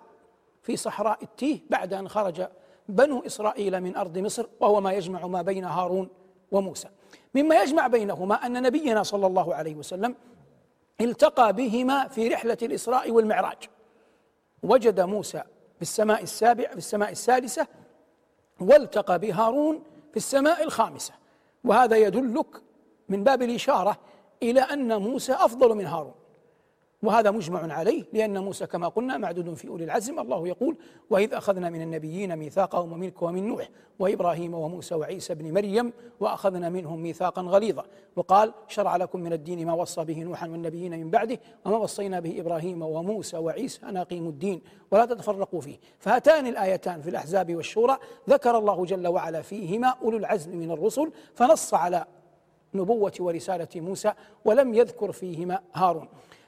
في 0.61 0.77
صحراء 0.77 1.23
التيه 1.23 1.59
بعد 1.69 1.93
أن 1.93 2.09
خرج 2.09 2.47
بنو 2.89 3.19
إسرائيل 3.25 3.81
من 3.81 3.95
أرض 3.95 4.17
مصر 4.17 4.45
وهو 4.59 4.81
ما 4.81 4.93
يجمع 4.93 5.27
ما 5.27 5.41
بين 5.41 5.65
هارون 5.65 6.09
وموسى. 6.51 6.87
مما 7.35 7.61
يجمع 7.61 7.87
بينهما 7.87 8.45
أن 8.45 8.61
نبينا 8.61 9.03
صلى 9.03 9.27
الله 9.27 9.55
عليه 9.55 9.75
وسلم 9.75 10.15
التقى 11.01 11.53
بهما 11.53 12.07
في 12.07 12.27
رحلة 12.27 12.57
الإسراء 12.61 13.11
والمعراج. 13.11 13.57
وجد 14.63 14.99
موسى 14.99 15.43
في 15.75 15.81
السماء 15.81 16.23
السابع 16.23 16.67
في 16.67 16.77
السماء 16.77 17.11
السادسة 17.11 17.67
والتقى 18.59 19.19
بهارون 19.19 19.83
في 20.11 20.17
السماء 20.17 20.63
الخامسة. 20.63 21.13
وهذا 21.63 21.97
يدلك 21.97 22.61
من 23.09 23.23
باب 23.23 23.41
الإشارة 23.41 23.97
إلى 24.43 24.61
أن 24.61 25.01
موسى 25.01 25.33
أفضل 25.33 25.75
من 25.75 25.85
هارون. 25.85 26.13
وهذا 27.03 27.31
مجمع 27.31 27.73
عليه 27.73 28.03
لأن 28.13 28.43
موسى 28.43 28.65
كما 28.67 28.87
قلنا 28.87 29.17
معدود 29.17 29.53
في 29.53 29.67
أولي 29.67 29.83
العزم. 29.83 30.19
الله 30.19 30.47
يقول 30.47 30.77
وإذ 31.09 31.33
أخذنا 31.33 31.69
من 31.69 31.81
النبيين 31.81 32.35
ميثاقهم 32.35 32.93
ومنك 32.93 33.21
ومن 33.21 33.47
نوح 33.47 33.69
وإبراهيم 33.99 34.53
وموسى 34.53 34.95
وعيسى 34.95 35.35
بن 35.35 35.53
مريم 35.53 35.93
وأخذنا 36.19 36.69
منهم 36.69 36.99
ميثاقا 36.99 37.41
غليظا. 37.41 37.83
وقال 38.15 38.53
شرع 38.67 38.95
لكم 38.95 39.19
من 39.19 39.33
الدين 39.33 39.65
ما 39.65 39.73
وصى 39.73 40.05
به 40.05 40.23
نوحا 40.23 40.47
والنبيين 40.47 40.99
من 40.99 41.09
بعده 41.09 41.39
وما 41.65 41.77
وصينا 41.77 42.19
به 42.19 42.39
إبراهيم 42.39 42.81
وموسى 42.81 43.37
وعيسى 43.37 43.85
أن 43.85 43.97
أقيموا 43.97 44.31
الدين 44.31 44.61
ولا 44.91 45.05
تتفرقوا 45.05 45.61
فيه. 45.61 45.77
فهاتان 45.99 46.47
الآيتان 46.47 47.01
في 47.01 47.09
الأحزاب 47.09 47.55
والشورى 47.55 47.97
ذكر 48.29 48.57
الله 48.57 48.85
جل 48.85 49.07
وعلا 49.07 49.41
فيهما 49.41 49.87
أولو 49.87 50.17
العزم 50.17 50.57
من 50.57 50.71
الرسل 50.71 51.11
فنص 51.35 51.73
على 51.73 52.05
نبوة 52.73 53.13
ورسالة 53.19 53.67
موسى 53.75 54.13
ولم 54.45 54.73
يذكر 54.73 55.11
فيهما 55.11 55.59
هارون. 55.73 56.07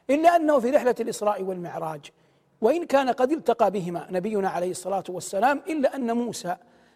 إلا 0.10 0.36
أنه 0.36 0.60
في 0.60 0.70
رحلة 0.70 0.96
الإسراء 1.00 1.44
والمعراج. 1.44 2.12
وإن 2.62 2.86
كان 2.86 3.10
قد 3.10 3.32
التقى 3.32 3.72
بهما 3.72 4.08
نبينا 4.12 4.50
عليه 4.50 4.72
الصلاة 4.72 5.04
والسلام 5.10 5.62
إلا 5.68 5.96
أن 5.96 6.16
موسى 6.16 6.56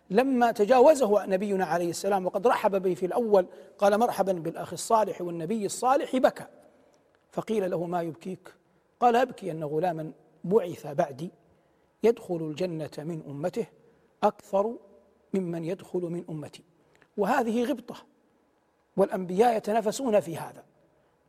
لما 0.09 0.51
تجاوزه 0.51 1.25
نبينا 1.25 1.65
عليه 1.65 1.89
السلام 1.89 2.25
وقد 2.25 2.47
رحب 2.47 2.81
به 2.81 2.93
في 2.93 3.05
الأول 3.05 3.47
قال 3.77 3.99
مرحبا 3.99 4.31
بالأخ 4.31 4.73
الصالح 4.73 5.21
والنبي 5.21 5.65
الصالح 5.65 6.15
بكى 6.15 6.45
فقيل 7.31 7.71
له 7.71 7.85
ما 7.85 8.01
يبكيك؟ 8.01 8.53
قال 8.99 9.15
أبكي 9.15 9.51
أن 9.51 9.63
غلاما 9.63 10.11
بعث 10.43 10.87
بعدي 10.87 11.31
يدخل 12.03 12.35
الجنة 12.35 12.91
من 12.97 13.23
أمته 13.27 13.65
أكثر 14.23 14.75
ممن 15.33 15.65
يدخل 15.65 15.99
من 15.99 16.25
أمتي. 16.29 16.63
وهذه 17.17 17.63
غبطة 17.63 17.95
والأنبياء 18.97 19.57
يتنافسون 19.57 20.19
في 20.19 20.37
هذا. 20.37 20.63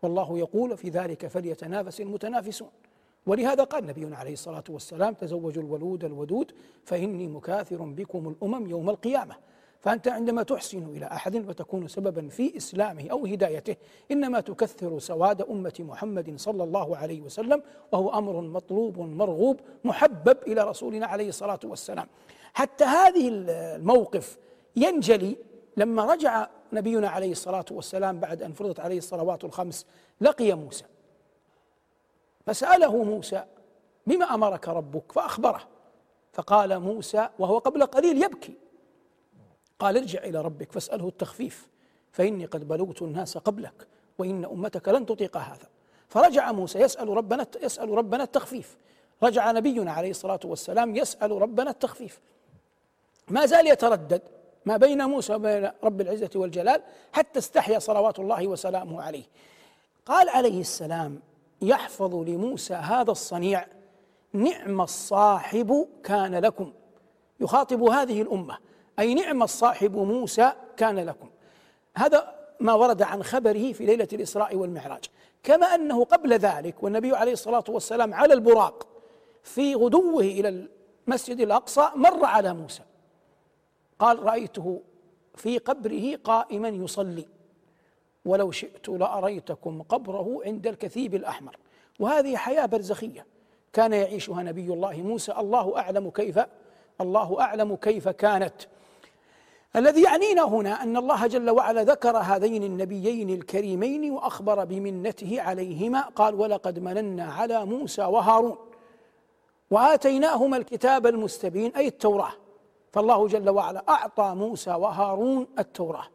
والله 0.07 0.39
يقول 0.39 0.77
في 0.77 0.89
ذلك 0.89 1.27
فليتنافس 1.27 2.01
المتنافسون. 2.01 2.69
ولهذا 3.27 3.65
قال 3.65 3.87
نبينا 3.87 4.17
عليه 4.17 4.33
الصلاة 4.33 4.65
والسلام 4.69 5.15
تزوجوا 5.15 5.63
الولود 5.63 6.05
الودود 6.05 6.53
فإني 6.85 7.29
مكاثر 7.29 7.83
بكم 7.83 8.29
الأمم 8.29 8.67
يوم 8.67 8.91
القيامة. 8.91 9.35
فأنت 9.81 10.09
عندما 10.09 10.43
تحسن 10.43 10.83
إلى 10.83 11.07
أحد 11.07 11.49
وتكون 11.49 11.89
سببا 11.89 12.29
في 12.29 12.57
إسلامه 12.57 13.09
أو 13.11 13.27
هدايته 13.27 13.77
إنما 14.11 14.41
تكثر 14.41 14.99
سواد 14.99 15.43
أمة 15.43 15.75
محمد 15.79 16.33
صلى 16.37 16.65
الله 16.65 16.97
عليه 16.97 17.21
وسلم 17.21 17.63
وهو 17.93 18.11
أمر 18.11 18.41
مطلوب 18.41 18.99
مرغوب 18.99 19.61
محبب 19.85 20.37
إلى 20.47 20.65
رسولنا 20.65 21.07
عليه 21.07 21.29
الصلاة 21.29 21.61
والسلام. 21.65 22.07
حتى 22.55 22.85
هذه 22.85 23.29
الموقف 23.33 24.39
ينجلي 24.77 25.37
لما 25.77 26.05
رجع 26.05 26.49
نبينا 26.77 27.09
عليه 27.09 27.33
الصلاة 27.33 27.65
والسلام 27.71 28.21
بعد 28.21 28.43
أن 28.43 28.53
فرضت 28.53 28.81
عليه 28.81 28.99
الصلوات 28.99 29.45
الخمس 29.45 29.87
لقي 30.21 30.53
موسى. 30.53 30.85
فسأله 32.47 33.05
موسى 33.05 33.45
بما 34.07 34.35
أمرك 34.35 34.69
ربك؟ 34.69 35.13
فأخبره. 35.13 35.61
فقال 36.33 36.81
موسى 36.81 37.29
وهو 37.39 37.59
قبل 37.59 37.87
قليل 37.87 38.23
يبكي 38.23 38.55
قال 39.79 39.97
ارجع 39.97 40.25
إلى 40.25 40.43
ربك 40.43 40.73
فاسأله 40.73 41.09
التخفيف 41.09 41.69
فإني 42.13 42.45
قد 42.45 42.69
بلغت 42.69 43.03
الناس 43.03 43.39
قبلك 43.39 43.87
وإن 44.19 44.45
أمتك 44.45 44.89
لن 44.89 45.07
تطيق 45.07 45.37
هذا. 45.37 45.69
فرجع 46.09 46.53
موسى 46.53 46.79
يسأل 46.79 47.09
ربنا 47.09 47.47
يسأل 47.63 47.89
ربنا 47.89 48.23
التخفيف. 48.23 48.77
رجع 49.23 49.53
نبينا 49.53 49.93
عليه 49.93 50.11
الصلاة 50.11 50.41
والسلام 50.45 50.97
يسأل 50.97 51.31
ربنا 51.43 51.71
التخفيف. 51.71 52.21
ما 53.29 53.47
زال 53.47 53.67
يتردد. 53.67 54.23
ما 54.67 54.77
بين 54.77 55.05
موسى 55.05 55.35
وبين 55.35 55.71
رب 55.85 56.01
العزة 56.01 56.31
والجلال 56.35 56.83
حتى 57.13 57.39
استحيا 57.39 57.79
صلوات 57.79 58.19
الله 58.19 58.47
وسلامه 58.47 59.03
عليه. 59.03 59.25
قال 60.07 60.29
عليه 60.29 60.61
السلام 60.61 61.21
يحفظ 61.63 62.15
لموسى 62.15 62.75
هذا 62.75 63.11
الصنيع 63.11 63.67
نعم 64.33 64.81
الصاحب 64.81 65.89
كان 66.05 66.35
لكم. 66.35 66.73
يخاطب 67.41 67.83
هذه 67.83 68.23
الأمة 68.23 68.59
أي 68.99 69.15
نعم 69.15 69.43
الصاحب 69.43 69.97
موسى 69.97 70.53
كان 70.77 70.99
لكم. 70.99 71.29
هذا 71.97 72.35
ما 72.61 72.75
ورد 72.75 73.03
عن 73.03 73.23
خبره 73.23 73.73
في 73.73 73.87
ليلة 73.87 74.09
الإسراء 74.13 74.57
والمعراج. 74.57 75.05
كما 75.43 75.67
أنه 75.67 76.05
قبل 76.05 76.33
ذلك 76.33 76.83
والنبي 76.83 77.17
عليه 77.17 77.33
الصلاة 77.33 77.65
والسلام 77.69 78.15
على 78.15 78.35
البراق 78.35 78.87
في 79.43 79.75
غدوه 79.75 80.23
إلى 80.23 80.67
المسجد 81.09 81.41
الأقصى 81.41 81.91
مر 81.95 82.25
على 82.25 82.55
موسى. 82.55 82.83
قال 83.99 84.23
رأيته 84.23 84.81
في 85.35 85.59
قبره 85.59 86.17
قائما 86.25 86.69
يصلي. 86.69 87.27
ولو 88.25 88.51
شئت 88.51 88.89
لأريتكم 88.89 89.83
قبره 89.83 90.41
عند 90.45 90.67
الكثيب 90.67 91.15
الأحمر. 91.15 91.57
وهذه 92.01 92.37
حياة 92.37 92.67
برزخية. 92.67 93.27
كان 93.73 93.93
يعيشها 93.93 94.43
نبي 94.43 94.73
الله 94.73 95.03
موسى. 95.03 95.33
الله 95.33 95.79
أعلم 95.79 96.11
كيف 96.11 96.39
الله 97.01 97.41
أعلم 97.41 97.77
كيف 97.77 98.09
كانت. 98.09 98.55
الذي 99.77 100.03
يعنينا 100.03 100.43
هنا 100.43 100.83
أن 100.83 100.97
الله 100.97 101.27
جل 101.27 101.51
وعلا 101.51 101.85
ذكر 101.85 102.17
هذين 102.17 102.63
النبيين 102.63 103.31
الكريمين 103.31 104.11
وأخبر 104.11 104.65
بمنته 104.65 105.41
عليهما. 105.41 106.01
قال 106.01 106.35
ولقد 106.35 106.79
مننا 106.79 107.25
على 107.25 107.65
موسى 107.65 108.03
وهارون. 108.03 108.57
وآتيناهما 109.71 110.57
الكتاب 110.57 111.07
المستبين 111.07 111.77
أي 111.77 111.87
التوراة. 111.87 112.33
فالله 112.97 113.27
جل 113.27 113.51
وعلا 113.51 113.85
أعطى 113.89 114.35
موسى 114.35 114.71
وهارون 114.71 115.47
التوراة. 115.59 116.07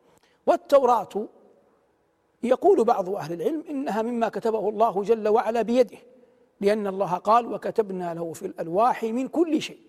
والتوراة 0.46 1.28
يقول 2.44 2.84
بعض 2.84 3.10
أهل 3.10 3.34
العلم 3.34 3.64
إنها 3.70 4.02
مما 4.02 4.30
كتبه 4.30 4.70
الله 4.70 5.04
جل 5.04 5.28
وعلا 5.28 5.62
بيده 5.62 5.98
لأن 6.62 6.88
الله 6.88 7.16
قال 7.16 7.54
وكتبنا 7.54 8.14
له 8.14 8.34
في 8.34 8.46
الألواح 8.46 9.04
من 9.04 9.28
كل 9.28 9.62
شيء 9.62 9.80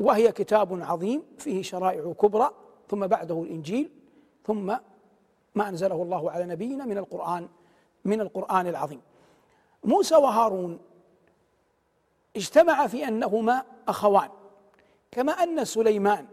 وهي 0.00 0.32
كتاب 0.32 0.82
عظيم 0.82 1.22
فيه 1.38 1.62
شرائع 1.62 2.12
كبرى 2.12 2.50
ثم 2.88 3.06
بعده 3.06 3.42
الإنجيل 3.42 3.90
ثم 4.44 4.76
ما 5.54 5.68
أنزله 5.68 6.02
الله 6.02 6.30
على 6.30 6.46
نبينا 6.46 6.84
من 6.84 6.98
القرآن 6.98 7.48
من 8.04 8.20
القرآن 8.20 8.66
العظيم. 8.66 9.00
موسى 9.84 10.16
وهارون 10.16 10.78
اجتمع 12.36 12.86
في 12.86 13.08
أنهما 13.08 13.64
أخوان. 13.88 14.39
كما 15.12 15.32
أن 15.32 15.64
سليمان 15.64 16.26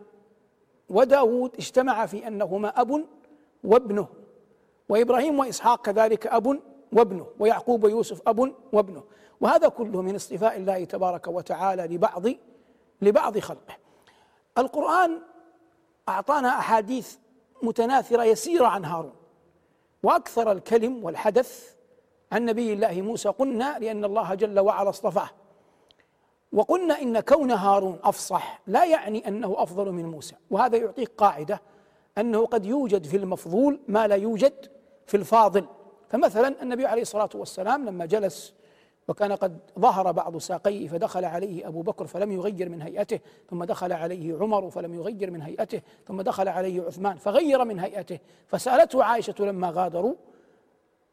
وداود 0.89 1.55
اجتمع 1.55 2.05
في 2.05 2.27
أنهما 2.27 2.81
أب 2.81 3.05
وابنه 3.63 4.07
وإبراهيم 4.89 5.39
وإسحاق 5.39 5.85
كذلك 5.85 6.27
أب 6.27 6.59
وابنه 6.93 7.27
ويعقوب 7.39 7.83
ويوسف 7.83 8.21
أب 8.27 8.53
وابنه. 8.73 9.03
وهذا 9.41 9.67
كله 9.67 10.01
من 10.01 10.15
اصطفاء 10.15 10.57
الله 10.57 10.83
تبارك 10.83 11.27
وتعالى 11.27 11.95
لبعض 11.95 12.23
لبعض 13.01 13.39
خلقه. 13.39 13.77
القرآن 14.57 15.21
أعطانا 16.09 16.49
أحاديث 16.49 17.15
متناثرة 17.63 18.23
يسيرة 18.23 18.65
عن 18.65 18.85
هارون. 18.85 19.13
وأكثر 20.03 20.51
الكلم 20.51 21.03
والحدث 21.03 21.75
عن 22.31 22.45
نبي 22.45 22.73
الله 22.73 23.01
موسى 23.01 23.29
قلنا 23.29 23.79
لأن 23.79 24.05
الله 24.05 24.33
جل 24.35 24.59
وعلا 24.59 24.89
اصطفاه. 24.89 25.29
وقلنا 26.53 27.01
إن 27.01 27.19
كون 27.19 27.51
هارون 27.51 27.99
أفصح 28.03 28.61
لا 28.67 28.85
يعني 28.85 29.27
أنه 29.27 29.55
أفضل 29.57 29.91
من 29.91 30.05
موسى 30.05 30.35
وهذا 30.49 30.77
يعطيك 30.77 31.11
قاعدة 31.17 31.61
أنه 32.17 32.45
قد 32.45 32.65
يوجد 32.65 33.05
في 33.05 33.17
المفضول 33.17 33.79
ما 33.87 34.07
لا 34.07 34.15
يوجد 34.15 34.53
في 35.05 35.17
الفاضل. 35.17 35.65
فمثلا 36.09 36.61
النبي 36.61 36.85
عليه 36.85 37.01
الصلاة 37.01 37.29
والسلام 37.35 37.85
لما 37.85 38.05
جلس 38.05 38.53
وكان 39.07 39.31
قد 39.31 39.59
ظهر 39.79 40.11
بعض 40.11 40.37
ساقيه 40.37 40.87
فدخل 40.87 41.25
عليه 41.25 41.67
أبو 41.67 41.81
بكر 41.81 42.07
فلم 42.07 42.31
يغير 42.31 42.69
من 42.69 42.81
هيئته 42.81 43.19
ثم 43.49 43.63
دخل 43.63 43.93
عليه 43.93 44.37
عمر 44.39 44.69
فلم 44.69 44.93
يغير 44.93 45.31
من 45.31 45.41
هيئته 45.41 45.81
ثم 46.07 46.21
دخل 46.21 46.47
عليه 46.47 46.81
عثمان 46.81 47.17
فغير 47.17 47.65
من 47.65 47.79
هيئته. 47.79 48.19
فسألته 48.47 49.03
عائشة 49.03 49.35
لما 49.39 49.69
غادروا 49.69 50.13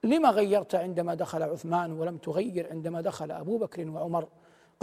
لما 0.04 0.30
غيرت 0.30 0.74
عندما 0.74 1.14
دخل 1.14 1.42
عثمان 1.42 1.92
ولم 1.92 2.16
تغير 2.16 2.68
عندما 2.70 3.00
دخل 3.00 3.30
أبو 3.30 3.58
بكر 3.58 3.90
وعمر؟ 3.90 4.28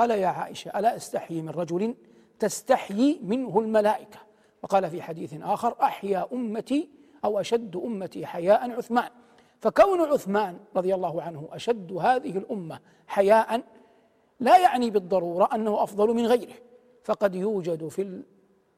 قال 0.01 0.11
يا 0.11 0.27
عائشة 0.27 0.79
ألا 0.79 0.95
أستحيي 0.95 1.41
من 1.41 1.49
رجل 1.49 1.95
تستحيي 2.39 3.19
منه 3.23 3.59
الملائكة؟ 3.59 4.19
وقال 4.63 4.89
في 4.89 5.01
حديث 5.01 5.33
آخر 5.41 5.75
أحيا 5.81 6.27
أمتي 6.33 6.89
أو 7.25 7.39
أشد 7.39 7.75
أمتي 7.75 8.25
حياء 8.25 8.71
عثمان. 8.71 9.09
فكون 9.59 10.01
عثمان 10.01 10.59
رضي 10.75 10.95
الله 10.95 11.21
عنه 11.21 11.49
أشد 11.51 11.91
هذه 11.91 12.37
الأمة 12.37 12.79
حياء 13.07 13.63
لا 14.39 14.57
يعني 14.57 14.89
بالضرورة 14.89 15.49
أنه 15.55 15.83
أفضل 15.83 16.13
من 16.13 16.25
غيره. 16.25 16.55
فقد 17.03 17.35
يوجد 17.35 17.87
في 17.87 18.23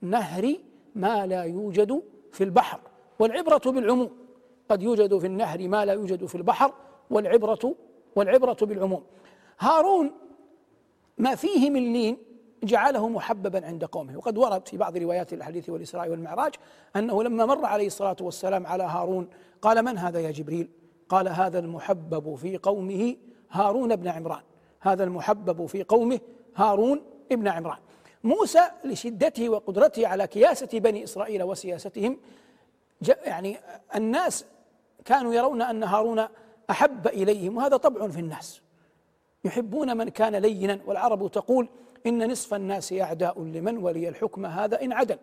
النهر 0.03 0.55
ما 0.95 1.27
لا 1.27 1.43
يوجد 1.43 2.03
في 2.31 2.43
البحر 2.43 2.79
والعبرة 3.19 3.71
بالعموم. 3.71 4.11
قد 4.69 4.83
يوجد 4.83 5.17
في 5.17 5.27
النهر 5.27 5.67
ما 5.67 5.85
لا 5.85 5.93
يوجد 5.93 6.25
في 6.25 6.35
البحر 6.35 6.73
والعبرة 7.09 7.75
والعبرة 8.15 8.57
بالعموم. 8.61 9.03
هارون 9.59 10.11
ما 11.17 11.35
فيه 11.35 11.69
من 11.69 11.93
لين 11.93 12.17
جعله 12.63 13.09
محببا 13.09 13.65
عند 13.65 13.85
قومه. 13.85 14.17
وقد 14.17 14.37
ورد 14.37 14.67
في 14.67 14.77
بعض 14.77 14.97
روايات 14.97 15.33
الحديث 15.33 15.69
والإسراء 15.69 16.09
والمعراج 16.09 16.53
أنه 16.95 17.23
لما 17.23 17.45
مر 17.45 17.65
عليه 17.65 17.87
الصلاة 17.87 18.15
والسلام 18.21 18.67
على 18.67 18.83
هارون 18.83 19.29
قال 19.61 19.85
من 19.85 19.97
هذا 19.97 20.19
يا 20.19 20.31
جبريل؟ 20.31 20.69
قال 21.09 21.27
هذا 21.27 21.59
المحبب 21.59 22.35
في 22.35 22.57
قومه 22.57 23.15
هارون 23.51 23.95
بن 23.95 24.07
عمران. 24.07 24.41
هذا 24.79 25.03
المحبب 25.03 25.65
في 25.65 25.83
قومه 25.83 26.19
هارون 26.55 27.01
ابن 27.31 27.47
عمران. 27.47 27.77
موسى 28.23 28.61
لشدته 28.83 29.49
وقدرته 29.49 30.07
على 30.07 30.27
كياسة 30.27 30.79
بني 30.79 31.03
إسرائيل 31.03 31.43
وسياستهم 31.43 32.17
يعني 33.25 33.57
الناس 33.95 34.45
كانوا 35.05 35.33
يرون 35.33 35.61
أن 35.61 35.83
هارون 35.83 36.25
أحب 36.69 37.07
إليهم 37.07 37.57
وهذا 37.57 37.77
طبع 37.77 38.07
في 38.07 38.19
الناس. 38.19 38.61
يحبون 39.45 39.97
من 39.97 40.09
كان 40.09 40.35
لينا 40.35 40.79
والعرب 40.85 41.31
تقول 41.31 41.69
إن 42.05 42.31
نصف 42.31 42.53
الناس 42.53 42.93
أعداء 42.93 43.43
لمن 43.43 43.77
ولي 43.77 44.09
الحكم 44.09 44.45
هذا 44.45 44.81
إن 44.81 44.93
عدل. 44.93 45.17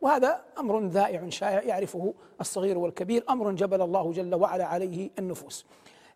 وهذا 0.00 0.40
أمر 0.58 0.86
ذائع 0.86 1.28
شائع 1.28 1.62
يعرفه 1.62 2.14
الصغير 2.40 2.78
والكبير 2.78 3.24
أمر 3.30 3.52
جبل 3.52 3.82
الله 3.82 4.12
جل 4.12 4.34
وعلا 4.34 4.64
عليه 4.64 5.10
النفوس. 5.18 5.66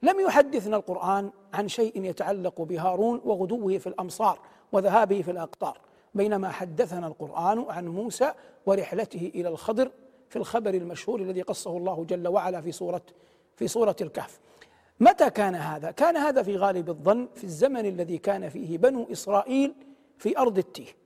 لم 0.03 0.21
يحدثنا 0.21 0.77
القرآن 0.77 1.31
عن 1.55 1.69
شيء 1.69 2.05
يتعلق 2.05 2.63
بهارون 2.63 3.21
وغدوه 3.25 3.79
في 3.79 3.87
الأمصار 3.87 4.39
وذهابه 4.73 5.23
في 5.23 5.31
الأقطار 5.31 5.79
بينما 6.15 6.49
حدثنا 6.49 7.07
القرآن 7.07 7.65
عن 7.69 7.89
موسى 7.89 8.33
ورحلته 8.67 9.33
إلى 9.35 9.49
الخضر 9.49 9.91
في 10.29 10.37
الخبر 10.37 10.75
المشهور 10.75 11.21
الذي 11.21 11.43
قصه 11.43 11.77
الله 11.77 12.05
جل 12.05 12.29
وعلا 12.29 12.61
في 12.61 12.73
سورة 12.73 13.03
في 13.57 13.69
سورة 13.69 13.97
الكهف. 14.01 14.41
متى 15.01 15.31
كان 15.31 15.55
هذا؟ 15.55 15.91
كان 15.91 16.17
هذا 16.17 16.43
في 16.43 16.57
غالب 16.57 16.89
الظن 16.89 17.29
في 17.35 17.45
الزمن 17.45 17.87
الذي 17.87 18.19
كان 18.19 18.49
فيه 18.49 18.79
بنو 18.79 19.07
إسرائيل 19.13 19.75
في 20.19 20.39
أرض 20.39 20.59
التيه. 20.59 20.97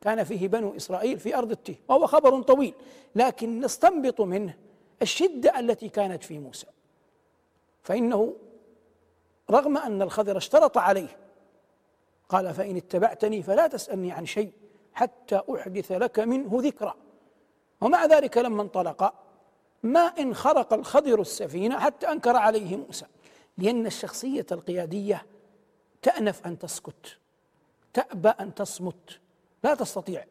كان 0.00 0.24
فيه 0.24 0.48
بنو 0.48 0.76
إسرائيل 0.76 1.18
في 1.18 1.36
أرض 1.36 1.50
التيه 1.50 1.76
وهو 1.88 2.06
خبر 2.06 2.42
طويل 2.42 2.74
لكن 3.14 3.60
نستنبط 3.60 4.20
منه 4.20 4.54
الشدة 5.02 5.58
التي 5.58 5.88
كانت 5.88 6.22
في 6.22 6.38
موسى. 6.38 6.66
فإنه 7.82 8.34
رغم 9.50 9.76
أن 9.76 10.02
الخضر 10.02 10.36
اشترط 10.36 10.78
عليه 10.78 11.16
قال 12.28 12.54
فإن 12.54 12.76
اتبعتني 12.76 13.42
فلا 13.42 13.66
تسألني 13.66 14.12
عن 14.12 14.26
شيء 14.26 14.52
حتى 14.92 15.40
أحدث 15.54 15.92
لك 15.92 16.18
منه 16.18 16.50
ذكرى. 16.52 16.94
ومع 17.80 18.06
ذلك 18.06 18.38
لما 18.38 18.62
انطلق 18.62 19.14
ما 19.82 20.00
إن 20.00 20.34
خرق 20.34 20.72
الخضر 20.72 21.20
السفينة 21.20 21.78
حتى 21.78 22.12
أنكر 22.12 22.36
عليه 22.36 22.76
موسى. 22.76 23.06
لأن 23.60 23.86
الشخصية 23.86 24.46
القيادية 24.52 25.26
تأنف 26.02 26.46
أن 26.46 26.58
تسكت 26.58 27.18
تأبى 27.92 28.28
أن 28.28 28.54
تصمت. 28.54 29.20
لا 29.64 29.74
تستطيع. 29.74 30.24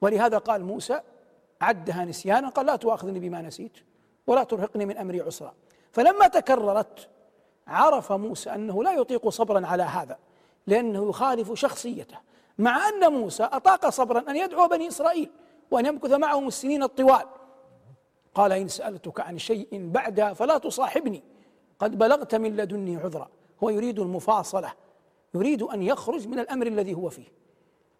ولهذا 0.00 0.38
قال 0.38 0.64
موسى 0.64 1.00
عدها 1.60 2.04
نسيانا. 2.04 2.48
قال 2.48 2.66
لا 2.66 2.76
تؤاخذني 2.76 3.18
بما 3.18 3.42
نسيت 3.42 3.72
ولا 4.26 4.44
ترهقني 4.44 4.86
من 4.86 4.96
أمري 4.96 5.20
عسرا. 5.20 5.54
فلما 5.92 6.28
تكررت 6.28 7.08
عرف 7.66 8.12
موسى 8.12 8.50
أنه 8.50 8.84
لا 8.84 8.92
يطيق 8.92 9.28
صبرا 9.28 9.66
على 9.66 9.82
هذا 9.82 10.18
لأنه 10.66 11.08
يخالف 11.08 11.52
شخصيته 11.52 12.16
مع 12.58 12.88
أن 12.88 13.12
موسى 13.12 13.42
أطاق 13.42 13.88
صبرا 13.88 14.30
أن 14.30 14.36
يدعو 14.36 14.68
بني 14.68 14.88
إسرائيل 14.88 15.30
وأن 15.70 15.86
يمكث 15.86 16.10
معهم 16.10 16.48
السنين 16.48 16.82
الطوال. 16.82 17.26
قال 18.34 18.52
إن 18.52 18.68
سألتك 18.68 19.20
عن 19.20 19.38
شيء 19.38 19.68
بعدها 19.72 20.32
فلا 20.32 20.58
تصاحبني. 20.58 21.22
قد 21.82 21.98
بلغت 21.98 22.34
من 22.34 22.56
لدني 22.56 22.96
عذرا. 22.96 23.28
هو 23.62 23.70
يريد 23.70 23.98
المفاصلة 23.98 24.72
يريد 25.34 25.62
أن 25.62 25.82
يخرج 25.82 26.28
من 26.28 26.38
الأمر 26.38 26.66
الذي 26.66 26.94
هو 26.94 27.10
فيه. 27.10 27.28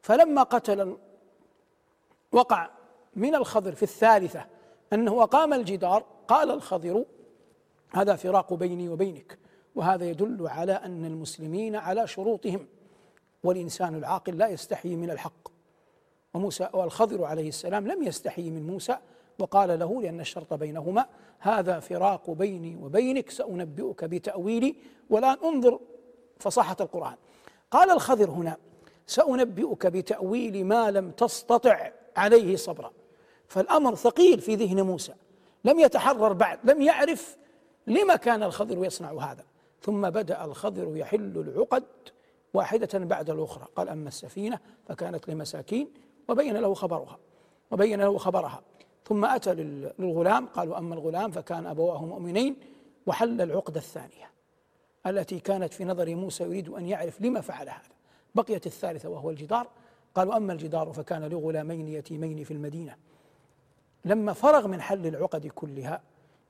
فلما 0.02 0.42
قتل 0.42 0.96
وقع 2.32 2.70
من 3.16 3.34
الخضر 3.34 3.74
في 3.74 3.82
الثالثة 3.82 4.46
أنه 4.92 5.22
أقام 5.22 5.54
الجدار 5.54 6.04
قال 6.28 6.50
الخضر 6.50 7.04
هذا 7.90 8.16
فراق 8.16 8.54
بيني 8.54 8.88
وبينك 8.88 9.38
وهذا 9.74 10.04
يدل 10.04 10.46
على 10.46 10.72
أن 10.72 11.04
المسلمين 11.04 11.76
على 11.76 12.06
شروطهم 12.06 12.66
والإنسان 13.44 13.94
العاقل 13.94 14.38
لا 14.38 14.48
يستحي 14.48 14.96
من 14.96 15.10
الحق. 15.10 15.48
وموسى 16.34 16.68
والخضر 16.72 17.24
عليه 17.24 17.48
السلام 17.48 17.86
لم 17.88 18.02
يستحي 18.02 18.50
من 18.50 18.66
موسى 18.66 18.98
وقال 19.42 19.78
له 19.78 20.02
لأن 20.02 20.20
الشرط 20.20 20.54
بينهما 20.54 21.06
هذا 21.38 21.80
فراق 21.80 22.30
بيني 22.30 22.76
وبينك 22.76 23.30
سأنبئك 23.30 24.04
بتأويلي 24.04 24.76
والآن 25.10 25.36
أنظر 25.44 25.80
فصاحة 26.38 26.76
القرآن. 26.80 27.14
قال 27.70 27.90
الخضر 27.90 28.30
هنا 28.30 28.56
سأنبئك 29.06 29.86
بتأويل 29.86 30.66
ما 30.66 30.90
لم 30.90 31.10
تستطع 31.10 31.92
عليه 32.16 32.56
صبرا. 32.56 32.92
فالأمر 33.48 33.94
ثقيل 33.94 34.40
في 34.40 34.54
ذهن 34.54 34.82
موسى 34.82 35.14
لم 35.64 35.80
يتحرر 35.80 36.32
بعد 36.32 36.58
لم 36.70 36.82
يعرف 36.82 37.36
لما 37.86 38.16
كان 38.16 38.42
الخضر 38.42 38.84
يصنع 38.84 39.12
هذا. 39.12 39.44
ثم 39.80 40.10
بدأ 40.10 40.44
الخضر 40.44 40.96
يحل 40.96 41.32
العقد 41.48 41.84
واحدة 42.54 42.98
بعد 42.98 43.30
الأخرى. 43.30 43.64
قال 43.76 43.88
أما 43.88 44.08
السفينة 44.08 44.58
فكانت 44.88 45.28
لمساكين 45.28 45.88
وبين 46.28 46.56
له 46.56 46.74
خبرها 46.74 47.18
وبين 47.70 48.00
له 48.00 48.18
خبرها. 48.18 48.62
ثم 49.12 49.24
أتى 49.24 49.54
للغلام 49.54 50.46
قالوا 50.46 50.78
أما 50.78 50.94
الغلام 50.94 51.30
فكان 51.30 51.66
أبواه 51.66 52.04
مؤمنين 52.04 52.56
وحل 53.06 53.40
العقدة 53.40 53.80
الثانية 53.80 54.30
التي 55.06 55.40
كانت 55.40 55.74
في 55.74 55.84
نظر 55.84 56.14
موسى 56.14 56.44
يريد 56.44 56.68
أن 56.68 56.86
يعرف 56.86 57.20
لما 57.20 57.40
فعل 57.40 57.68
هذا. 57.68 57.92
بقيت 58.34 58.66
الثالثة 58.66 59.08
وهو 59.08 59.30
الجدار. 59.30 59.68
قالوا 60.14 60.36
أما 60.36 60.52
الجدار 60.52 60.92
فكان 60.92 61.24
لغلامين 61.24 61.88
يتيمين 61.88 62.44
في 62.44 62.50
المدينة. 62.50 62.96
لما 64.04 64.32
فرغ 64.32 64.68
من 64.68 64.80
حل 64.80 65.06
العقد 65.06 65.46
كلها 65.46 66.02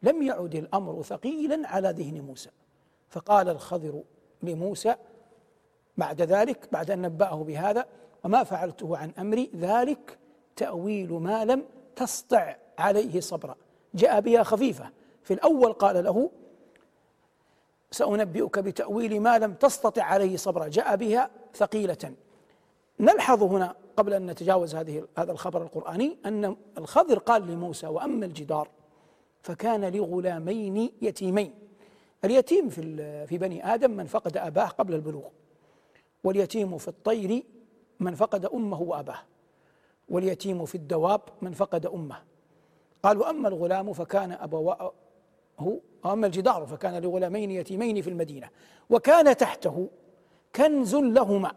لم 0.02 0.22
يعد 0.22 0.54
الأمر 0.54 1.02
ثقيلا 1.02 1.68
على 1.68 1.88
ذهن 1.88 2.20
موسى. 2.20 2.50
فقال 3.08 3.48
الخضر 3.48 4.02
لموسى 4.42 4.94
بعد 5.96 6.22
ذلك 6.22 6.68
بعد 6.72 6.90
أن 6.90 7.02
نبأه 7.02 7.44
بهذا 7.44 7.86
وما 8.24 8.44
فعلته 8.44 8.96
عن 8.96 9.12
أمري 9.18 9.50
ذلك 9.56 10.18
تأويل 10.56 11.12
ما 11.12 11.44
لم 11.44 11.64
تسطع 11.96 12.56
عليه 12.78 13.20
صبرا. 13.20 13.54
جاء 13.94 14.20
بها 14.20 14.42
خفيفة. 14.42 14.90
في 15.22 15.34
الأول 15.34 15.72
قال 15.72 16.04
له 16.04 16.30
سأنبئك 17.90 18.58
بتأويل 18.58 19.20
ما 19.20 19.38
لم 19.38 19.54
تستطع 19.54 20.02
عليه 20.02 20.36
صبرا. 20.36 20.68
جاء 20.68 20.96
بها 20.96 21.30
ثقيلة. 21.54 22.14
نلحظ 23.00 23.42
هنا 23.42 23.74
قبل 23.96 24.14
أن 24.14 24.26
نتجاوز 24.26 24.74
هذه 24.74 25.06
هذا 25.18 25.32
الخبر 25.32 25.62
القرآني 25.62 26.18
أن 26.26 26.56
الخضر 26.78 27.18
قال 27.18 27.46
لموسى 27.46 27.86
وأما 27.86 28.26
الجدار 28.26 28.68
فكان 29.42 29.84
لغلامين 29.84 30.92
يتيمين. 31.02 31.54
اليتيم 32.24 32.68
في 32.68 33.26
في 33.26 33.38
بني 33.38 33.74
آدم 33.74 33.90
من 33.90 34.06
فقد 34.06 34.36
أباه 34.36 34.66
قبل 34.66 34.94
البلوغ 34.94 35.28
واليتيم 36.24 36.78
في 36.78 36.88
الطير 36.88 37.42
من 38.00 38.14
فقد 38.14 38.46
أمه 38.46 38.82
وأباه. 38.82 39.18
واليتيم 40.12 40.64
في 40.64 40.74
الدواب 40.74 41.20
من 41.42 41.52
فقد 41.52 41.86
أمه. 41.86 42.16
قالوا 43.02 43.30
أما 43.30 43.48
الغلام 43.48 43.92
فكان 43.92 44.32
أبواه 44.32 44.92
أما 46.06 46.26
الجدار 46.26 46.66
فكان 46.66 47.02
لغلامين 47.02 47.50
يتيمين 47.50 48.02
في 48.02 48.10
المدينة 48.10 48.48
وكان 48.90 49.36
تحته 49.36 49.88
كنز 50.56 50.94
لهما. 50.96 51.52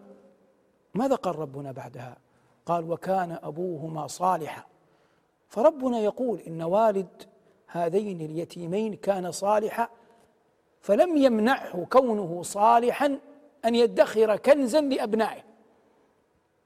ماذا 0.94 1.15
قال 1.15 1.39
ربنا 1.39 1.72
بعدها؟ 1.72 2.18
قال 2.65 2.91
وكان 2.91 3.39
أبوهما 3.44 4.08
صالحا. 4.08 4.63
فربنا 5.48 6.00
يقول 6.00 6.39
إن 6.39 6.62
والد 6.62 7.24
هذين 7.68 8.22
اليتيمين 8.22 8.94
كان 8.94 9.32
صالحا 9.32 9.89
فلم 10.82 11.18
يمنعه 11.18 11.86
كونه 11.86 12.41
صالحا 12.44 13.20
أن 13.65 13.76
يدخر 13.76 14.38
كنزا 14.38 14.82
لأبنائه. 14.82 15.44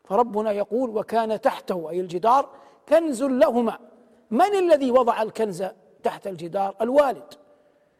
فربنا 0.09 0.51
يقول 0.51 0.89
وكان 0.89 1.41
تحته 1.41 1.89
أي 1.89 1.99
الجدار 1.99 2.49
كنز 2.89 3.23
لهما. 3.23 3.79
من 4.31 4.55
الذي 4.55 4.91
وضع 4.91 5.21
الكنز 5.21 5.63
تحت 6.03 6.27
الجدار؟ 6.27 6.75
الوالد. 6.81 7.33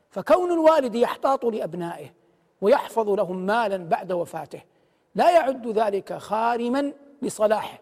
فكون 0.10 0.52
الوالد 0.52 0.96
يحتاط 0.96 1.46
لأبنائه 1.46 2.14
ويحفظ 2.62 3.10
لهم 3.10 3.46
مالا 3.46 3.78
بعد 3.78 4.12
وفاته 4.12 4.62
لا 5.16 5.32
يعد 5.32 5.68
ذلك 5.68 6.14
خارما 6.14 6.94
لصلاحه. 7.22 7.80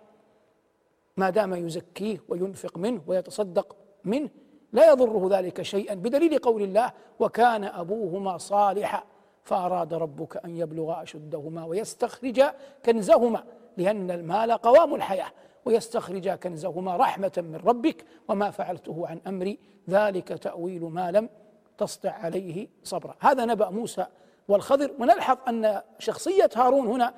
ما 1.17 1.29
دام 1.29 1.53
يزكيه 1.53 2.23
وينفق 2.29 2.77
منه 2.77 3.01
ويتصدق 3.07 3.75
منه 4.03 4.29
لا 4.73 4.91
يضره 4.91 5.37
ذلك 5.37 5.61
شيئا 5.61 5.93
بدليل 5.93 6.37
قول 6.37 6.61
الله 6.61 6.91
وكان 7.19 7.63
أبوهما 7.63 8.37
صالحا. 8.37 9.03
فأراد 9.47 9.93
ربك 9.93 10.45
أن 10.45 10.57
يبلغا 10.57 11.03
أشدهما 11.03 11.65
ويستخرج 11.65 12.43
كنزهما 12.85 13.43
لأن 13.77 14.11
المال 14.11 14.51
قوام 14.51 14.95
الحياة. 14.95 15.31
ويستخرج 15.65 16.29
كنزهما 16.29 16.97
رحمة 16.97 17.31
من 17.37 17.55
ربك 17.55 18.05
وما 18.27 18.51
فعلته 18.51 19.07
عن 19.07 19.19
أمري 19.27 19.59
ذلك 19.89 20.27
تأويل 20.27 20.83
ما 20.83 21.11
لم 21.11 21.29
تسطع 21.77 22.09
عليه 22.11 22.67
صبرا. 22.83 23.15
هذا 23.19 23.45
نبأ 23.45 23.69
موسى 23.69 24.05
والخضر. 24.47 24.91
ونلحظ 24.99 25.37
أن 25.47 25.81
شخصية 25.99 26.49
هارون 26.55 26.87
هنا 26.87 27.13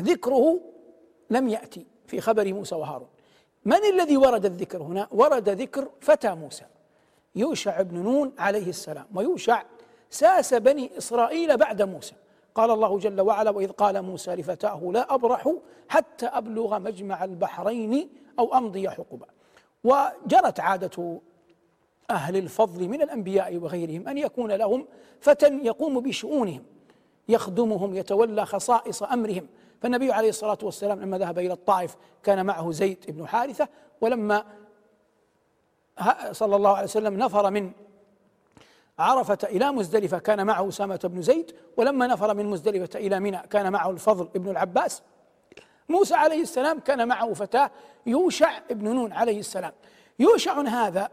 ذكره 0.00 0.60
لم 1.30 1.48
يأتي 1.48 1.86
في 2.06 2.20
خبر 2.20 2.54
موسى 2.54 2.74
وهارون. 2.74 3.08
من 3.64 3.84
الذي 3.92 4.16
ورد 4.16 4.44
الذكر 4.44 4.82
هنا؟ 4.82 5.08
ورد 5.10 5.48
ذكر 5.48 5.88
فتى 6.00 6.34
موسى 6.34 6.64
يوشع 7.34 7.82
بن 7.82 7.98
نون 7.98 8.32
عليه 8.38 8.68
السلام 8.68 9.06
ويوشع 9.14 9.62
ساس 10.16 10.54
بني 10.54 10.98
إسرائيل 10.98 11.56
بعد 11.56 11.82
موسى. 11.82 12.14
قال 12.54 12.70
الله 12.70 12.98
جل 12.98 13.20
وعلا 13.20 13.50
وإذ 13.50 13.70
قال 13.70 14.02
موسى 14.02 14.34
لفتاه 14.34 14.90
لا 14.92 15.14
أبرح 15.14 15.52
حتى 15.88 16.26
أبلغ 16.26 16.78
مجمع 16.78 17.24
البحرين 17.24 18.08
أو 18.38 18.54
أمضي 18.54 18.90
حقبا 18.90 19.26
وجرت 19.84 20.60
عادة 20.60 21.20
أهل 22.10 22.36
الفضل 22.36 22.88
من 22.88 23.02
الأنبياء 23.02 23.56
وغيرهم 23.56 24.08
أن 24.08 24.18
يكون 24.18 24.52
لهم 24.52 24.86
فتى 25.20 25.46
يقوم 25.46 26.00
بشؤونهم 26.00 26.62
يخدمهم 27.28 27.94
يتولى 27.94 28.46
خصائص 28.46 29.02
أمرهم. 29.02 29.46
فالنبي 29.82 30.12
عليه 30.12 30.28
الصلاة 30.28 30.58
والسلام 30.62 31.00
لما 31.00 31.18
ذهب 31.18 31.38
إلى 31.38 31.52
الطائف 31.52 31.96
كان 32.22 32.46
معه 32.46 32.70
زيد 32.70 32.98
بن 33.08 33.28
حارثة 33.28 33.68
ولما 34.00 34.44
صلى 36.32 36.56
الله 36.56 36.70
عليه 36.70 36.84
وسلم 36.84 37.18
نفر 37.18 37.50
من 37.50 37.72
عرفة 38.98 39.38
إلى 39.44 39.72
مزدلفة 39.72 40.18
كان 40.18 40.46
معه 40.46 40.68
أسامة 40.68 41.00
بن 41.04 41.22
زيد 41.22 41.56
ولما 41.76 42.06
نفر 42.06 42.34
من 42.34 42.46
مزدلفة 42.46 42.98
إلى 42.98 43.20
منى 43.20 43.38
كان 43.38 43.72
معه 43.72 43.90
الفضل 43.90 44.28
بن 44.38 44.50
العباس. 44.50 45.02
موسى 45.88 46.14
عليه 46.14 46.42
السلام 46.42 46.80
كان 46.80 47.08
معه 47.08 47.32
فتاة 47.32 47.70
يوشع 48.06 48.58
بن 48.70 48.94
نون 48.94 49.12
عليه 49.12 49.38
السلام. 49.38 49.72
يوشع 50.18 50.60
هذا 50.60 51.08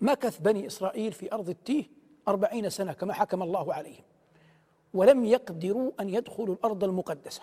مكث 0.00 0.38
بني 0.38 0.66
إسرائيل 0.66 1.12
في 1.12 1.32
أرض 1.32 1.48
التيه 1.48 1.84
أربعين 2.28 2.70
سنة 2.70 2.92
كما 2.92 3.12
حكم 3.12 3.42
الله 3.42 3.74
عليهم 3.74 4.02
ولم 4.94 5.24
يقدروا 5.24 5.92
أن 6.00 6.08
يدخلوا 6.08 6.54
الأرض 6.54 6.84
المقدسة. 6.84 7.42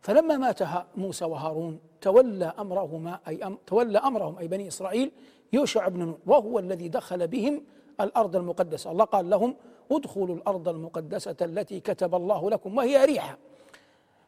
فلما 0.00 0.36
مات 0.36 0.62
موسى 0.96 1.24
وهارون 1.24 1.80
تولى 2.00 2.52
أمرهما 2.58 3.20
أي 3.28 3.44
أم 3.44 3.58
تولى 3.66 3.98
أمرهم 3.98 4.38
أي 4.38 4.48
بني 4.48 4.68
إسرائيل 4.68 5.12
يوشع 5.52 5.88
بن 5.88 6.00
نون 6.00 6.18
وهو 6.26 6.58
الذي 6.58 6.88
دخل 6.88 7.28
بهم 7.28 7.62
الأرض 8.02 8.36
المقدسة. 8.36 8.90
الله 8.90 9.04
قال 9.04 9.30
لهم 9.30 9.56
ادخلوا 9.92 10.36
الأرض 10.36 10.68
المقدسة 10.68 11.36
التي 11.42 11.80
كتب 11.80 12.14
الله 12.14 12.50
لكم 12.50 12.76
وهي 12.76 13.04
ريحة. 13.04 13.38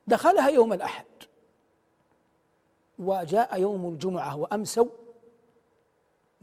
دخلها 0.07 0.49
يوم 0.49 0.73
الأحد. 0.73 1.05
وجاء 2.99 3.61
يوم 3.61 3.89
الجمعة 3.89 4.37
وأمسوا 4.37 4.87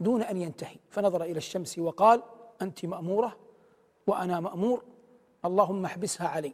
دون 0.00 0.22
أن 0.22 0.36
ينتهي. 0.36 0.76
فنظر 0.90 1.22
إلى 1.22 1.36
الشمس 1.36 1.78
وقال 1.78 2.22
أنت 2.62 2.84
مأمورة 2.84 3.36
وأنا 4.06 4.40
مأمور. 4.40 4.82
اللهم 5.44 5.84
احبسها 5.84 6.28
علي. 6.28 6.52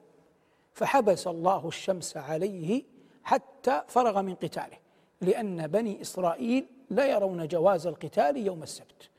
فحبس 0.73 1.27
الله 1.27 1.69
الشمس 1.69 2.17
عليه 2.17 2.83
حتى 3.25 3.83
فرغ 3.89 4.23
من 4.23 4.35
قتاله 4.35 4.77
لأن 5.21 5.67
بني 5.67 6.01
إسرائيل 6.01 6.67
لا 6.91 7.07
يرون 7.07 7.49
جواز 7.49 7.87
القتال 7.87 8.37
يوم 8.37 8.63
السبت. 8.63 9.11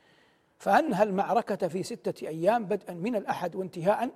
فأنهى 0.60 1.04
المعركة 1.04 1.67
في 1.67 1.84
ستة 1.84 2.28
أيام 2.28 2.65
بدءا 2.65 2.93
من 2.93 3.15
الأحد 3.15 3.56
وانتهاء 3.56 4.10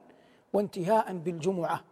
وانتهاء 0.53 1.13
بالجمعة. 1.13 1.83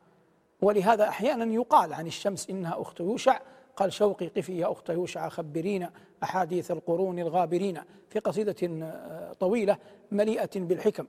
ولهذا 0.61 1.09
أحيانا 1.09 1.53
يقال 1.53 1.93
عن 1.93 2.07
الشمس 2.07 2.49
إنها 2.49 2.81
أخت 2.81 2.99
يوشع. 2.99 3.39
قال 3.75 3.93
شوقي 3.93 4.27
قفي 4.27 4.57
يا 4.57 4.71
أخت 4.71 4.89
يوشع 4.89 5.29
خبرينا 5.29 5.91
أحاديث 6.23 6.71
القرون 6.71 7.19
الغابرين 7.19 7.81
في 8.09 8.19
قصيدة 8.19 8.55
آه، 8.63 9.33
طويلة 9.33 9.77
مليئة 10.11 10.49
بالحكم. 10.55 11.05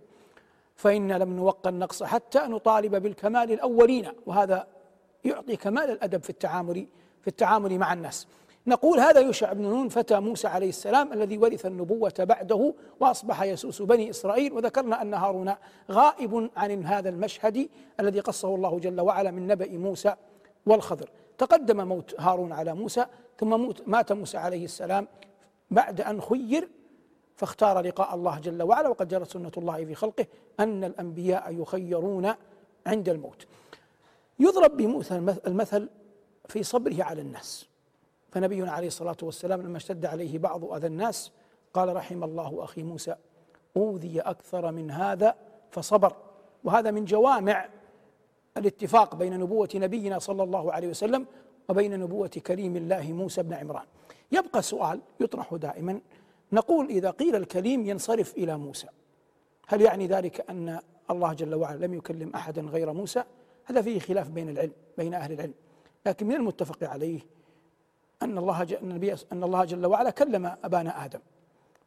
فإن 0.77 1.13
لم 1.13 1.37
نوقى 1.37 1.71
النقص 1.71 2.03
حتى 2.03 2.39
نطالب 2.39 2.97
بالكمال 2.97 3.53
الأولين. 3.53 4.09
وهذا 4.27 4.67
يعطي 5.25 5.57
كمال 5.57 5.91
الأدب 5.91 6.23
في 6.23 6.31
التعامل 6.31 6.87
في 7.21 7.29
التعامل 7.29 7.79
مع 7.79 7.93
الناس. 7.93 8.27
نقول 8.67 9.01
هذا 9.01 9.21
يوشع 9.21 9.53
بن 9.53 9.63
نون 9.63 9.89
فتى 9.89 10.21
موسى 10.21 10.49
عليه 10.49 10.69
السلام 10.69 11.13
الذي 11.13 11.39
ورث 11.39 11.67
النبوة 11.67 12.15
بعده 12.19 12.75
وأصبح 13.01 13.43
يسوس 13.43 13.83
بني 13.83 14.11
إسرائيل 14.11 14.53
وذكرنا 14.53 15.03
أن 15.03 15.15
هارون 15.15 15.55
غائب 15.91 16.51
عن 16.57 16.85
هذا 16.85 17.09
المشهد 17.09 17.69
الذي 18.01 18.21
قصه 18.21 18.55
الله 18.55 18.79
جل 18.79 19.01
وعلا 19.01 19.31
من 19.31 19.47
نبأ 19.47 19.79
موسى 19.79 20.15
والخضر. 20.67 21.11
تقدم 21.39 21.89
موت 21.89 22.21
هارون 22.21 22.53
على 22.53 22.75
موسى 22.75 23.07
ثم 23.39 23.49
موت 23.49 23.83
مات 23.89 24.13
موسى 24.13 24.39
عليه 24.39 24.65
السلام 24.65 25.09
بعد 25.71 26.01
أن 26.01 26.21
خير 26.21 26.69
فاختار 27.37 27.81
لقاء 27.81 28.15
الله 28.15 28.39
جل 28.39 28.63
وعلا 28.63 28.89
وقد 28.89 29.09
جرت 29.09 29.31
سنة 29.31 29.53
الله 29.57 29.85
في 29.85 29.95
خلقه 29.95 30.27
أن 30.61 30.85
الأنبياء 30.85 31.55
يخيرون 31.63 32.35
عند 32.87 33.09
الموت. 33.09 33.47
يضرب 34.39 34.77
بموسى 34.77 35.15
المثل 35.47 35.89
في 36.49 36.63
صبره 36.63 37.03
على 37.05 37.21
الناس. 37.21 37.72
فنبينا 38.33 38.73
عليه 38.73 38.87
الصلاة 38.87 39.17
والسلام 39.23 39.63
لما 39.63 39.77
اشتد 39.77 40.07
عليه 40.07 40.39
بعض 40.39 40.65
أذى 40.65 40.87
الناس 40.87 41.33
قال 41.75 41.97
رحم 41.97 42.25
الله 42.25 42.65
أخي 42.65 42.83
موسى 42.83 43.15
أوذي 43.77 44.21
أكثر 44.21 44.73
من 44.73 44.91
هذا 44.91 45.35
فصبر. 45.71 46.17
وهذا 46.65 46.91
من 46.91 47.05
جوامع 47.05 47.69
الاتفاق 48.57 49.15
بين 49.15 49.39
نبوة 49.39 49.69
نبينا 49.75 50.19
صلى 50.19 50.43
الله 50.43 50.73
عليه 50.73 50.89
وسلم 50.89 51.27
وبين 51.69 52.01
نبوة 52.01 52.29
كريم 52.29 52.77
الله 52.77 53.13
موسى 53.13 53.43
بن 53.43 53.53
عمران. 53.53 53.85
يبقى 54.33 54.63
سؤال 54.63 55.01
يطرح 55.21 55.55
دائما. 55.55 56.01
نقول 56.53 56.89
إذا 56.89 57.11
قيل 57.11 57.37
الكليم 57.37 57.87
ينصرف 57.87 58.37
إلى 58.37 58.59
موسى 58.59 58.87
هل 59.69 59.81
يعني 59.81 60.07
ذلك 60.07 60.51
أن 60.51 60.81
الله 61.11 61.33
جل 61.33 61.55
وعلا 61.55 61.87
لم 61.87 61.95
يكلم 61.95 62.33
أحدا 62.35 62.63
غير 62.63 62.93
موسى؟ 62.93 63.25
هذا 63.65 63.83
فيه 63.83 63.99
خلاف 63.99 64.29
بين 64.29 64.49
العلم 64.49 64.73
بين 64.99 65.15
أهل 65.15 65.33
العلم. 65.33 65.55
لكن 66.07 66.27
من 66.27 66.35
المتفق 66.35 66.85
عليه 66.85 67.21
أن 68.25 68.39
الله 68.39 68.63
النبي 68.63 69.13
أن 69.33 69.45
الله 69.45 69.65
جل 69.65 69.87
وعلا 69.87 70.11
كلم 70.11 70.57
أبانا 70.65 71.05
آدم. 71.05 71.21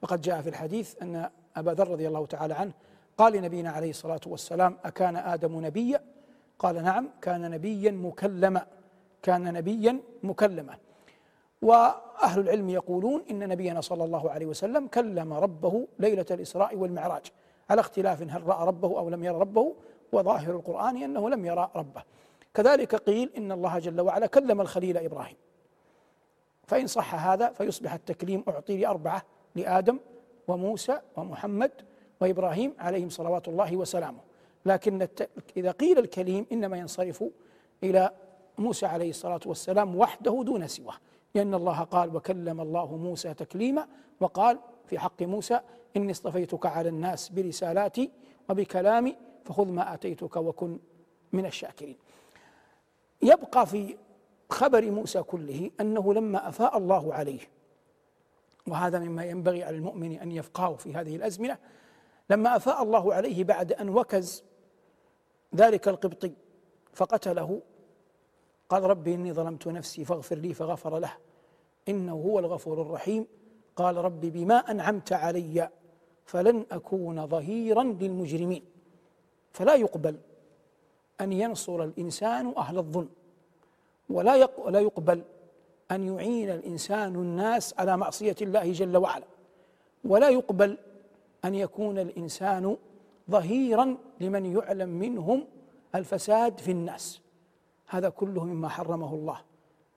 وقد 0.01 0.21
جاء 0.21 0.41
في 0.41 0.49
الحديث 0.49 1.01
أن 1.01 1.29
أبا 1.55 1.71
ذر 1.71 1.87
رضي 1.87 2.07
الله 2.07 2.25
تعالى 2.25 2.53
عنه 2.53 2.71
قال 3.17 3.33
لنبينا 3.33 3.69
عليه 3.69 3.89
الصلاة 3.89 4.19
والسلام 4.27 4.77
أكان 4.85 5.15
آدم 5.15 5.65
نبيا؟ 5.65 6.01
قال 6.59 6.83
نعم 6.83 7.09
كان 7.21 7.51
نبيا 7.51 7.91
مكلما 7.91 8.65
كان 9.21 9.53
نبيا 9.53 9.99
مكلما. 10.23 10.77
وأهل 11.61 12.39
العلم 12.39 12.69
يقولون 12.69 13.23
إن 13.31 13.49
نبينا 13.49 13.81
صلى 13.81 14.03
الله 14.03 14.31
عليه 14.31 14.45
وسلم 14.45 14.87
كلم 14.87 15.33
ربه 15.33 15.87
ليلة 15.99 16.25
الإسراء 16.31 16.75
والمعراج. 16.75 17.25
على 17.69 17.81
اختلاف 17.81 18.21
هل 18.21 18.47
رأى 18.47 18.67
ربه 18.67 18.99
أو 18.99 19.09
لم 19.09 19.23
يرى 19.23 19.37
ربه 19.37 19.75
وظاهر 20.11 20.55
القرآن 20.55 20.97
أنه 20.97 21.29
لم 21.29 21.45
يرى 21.45 21.71
ربه. 21.75 22.03
كذلك 22.53 22.95
قيل 22.95 23.31
إن 23.37 23.51
الله 23.51 23.79
جل 23.79 24.01
وعلا 24.01 24.27
كلم 24.27 24.61
الخليل 24.61 24.97
إبراهيم. 24.97 25.35
فإن 26.67 26.87
صح 26.87 27.15
هذا 27.27 27.49
فيصبح 27.49 27.93
التكليم 27.93 28.43
أعطي 28.47 28.77
لأربعة 28.77 29.23
لآدم 29.55 29.99
وموسى 30.47 30.99
ومحمد 31.17 31.71
وإبراهيم 32.21 32.73
عليهم 32.79 33.09
صلوات 33.09 33.47
الله 33.47 33.75
وسلامه. 33.77 34.19
لكن 34.65 35.07
إذا 35.57 35.71
قيل 35.71 35.99
الكليم 35.99 36.45
إنما 36.51 36.77
ينصرف 36.77 37.23
إلى 37.83 38.09
موسى 38.57 38.85
عليه 38.85 39.09
الصلاة 39.09 39.39
والسلام 39.45 39.95
وحده 39.95 40.43
دون 40.45 40.67
سواه. 40.67 40.95
لأن 41.35 41.53
الله 41.53 41.79
قال 41.79 42.15
وكلم 42.15 42.61
الله 42.61 42.97
موسى 42.97 43.33
تكليما 43.33 43.87
وقال 44.19 44.59
في 44.85 44.99
حق 44.99 45.21
موسى 45.21 45.59
إني 45.97 46.11
اصطفيتك 46.11 46.65
على 46.65 46.89
الناس 46.89 47.29
برسالاتي 47.29 48.11
وبكلامي 48.49 49.15
فخذ 49.45 49.67
ما 49.67 49.93
آتيتك 49.93 50.35
وكن 50.35 50.79
من 51.33 51.45
الشاكرين. 51.45 51.97
يبقى 53.21 53.65
في 53.67 53.97
خبر 54.49 54.91
موسى 54.91 55.23
كله 55.23 55.71
أنه 55.79 56.13
لما 56.13 56.49
أفاء 56.49 56.77
الله 56.77 57.13
عليه 57.13 57.39
وهذا 58.67 58.99
مما 58.99 59.25
ينبغي 59.25 59.63
على 59.63 59.75
المؤمن 59.75 60.19
أن 60.19 60.31
يفقهه 60.31 60.75
في 60.75 60.93
هذه 60.93 61.15
الأزمنة 61.15 61.57
لما 62.29 62.55
أفاء 62.55 62.83
الله 62.83 63.13
عليه 63.13 63.43
بعد 63.43 63.73
أن 63.73 63.89
وكز 63.89 64.43
ذلك 65.55 65.87
القبطي 65.87 66.33
فقتله 66.93 67.61
قال 68.69 68.83
ربي 68.83 69.15
إني 69.15 69.33
ظلمت 69.33 69.67
نفسي 69.67 70.05
فاغفر 70.05 70.35
لي 70.35 70.53
فغفر 70.53 70.99
له 70.99 71.13
إنه 71.89 72.13
هو 72.13 72.39
الغفور 72.39 72.81
الرحيم. 72.81 73.27
قال 73.75 73.97
ربي 73.97 74.29
بما 74.29 74.55
أنعمت 74.55 75.13
علي 75.13 75.69
فلن 76.25 76.65
أكون 76.71 77.27
ظهيرا 77.27 77.83
للمجرمين. 77.83 78.63
فلا 79.51 79.75
يقبل 79.75 80.19
أن 81.21 81.33
ينصر 81.33 81.83
الإنسان 81.83 82.53
أهل 82.57 82.77
الظلم. 82.77 83.09
ولا 84.09 84.49
لا 84.67 84.79
يقبل 84.79 85.21
أن 85.91 86.03
يعين 86.03 86.49
الإنسان 86.49 87.15
الناس 87.15 87.73
على 87.79 87.97
معصية 87.97 88.35
الله 88.41 88.71
جل 88.71 88.97
وعلا. 88.97 89.25
ولا 90.03 90.29
يقبل 90.29 90.77
أن 91.45 91.55
يكون 91.55 91.99
الإنسان 91.99 92.77
ظهيرا 93.31 93.97
لمن 94.21 94.45
يعلم 94.45 94.89
منهم 94.89 95.45
الفساد 95.95 96.59
في 96.59 96.71
الناس. 96.71 97.21
هذا 97.87 98.09
كله 98.09 98.43
مما 98.43 98.69
حرمه 98.69 99.13
الله. 99.13 99.37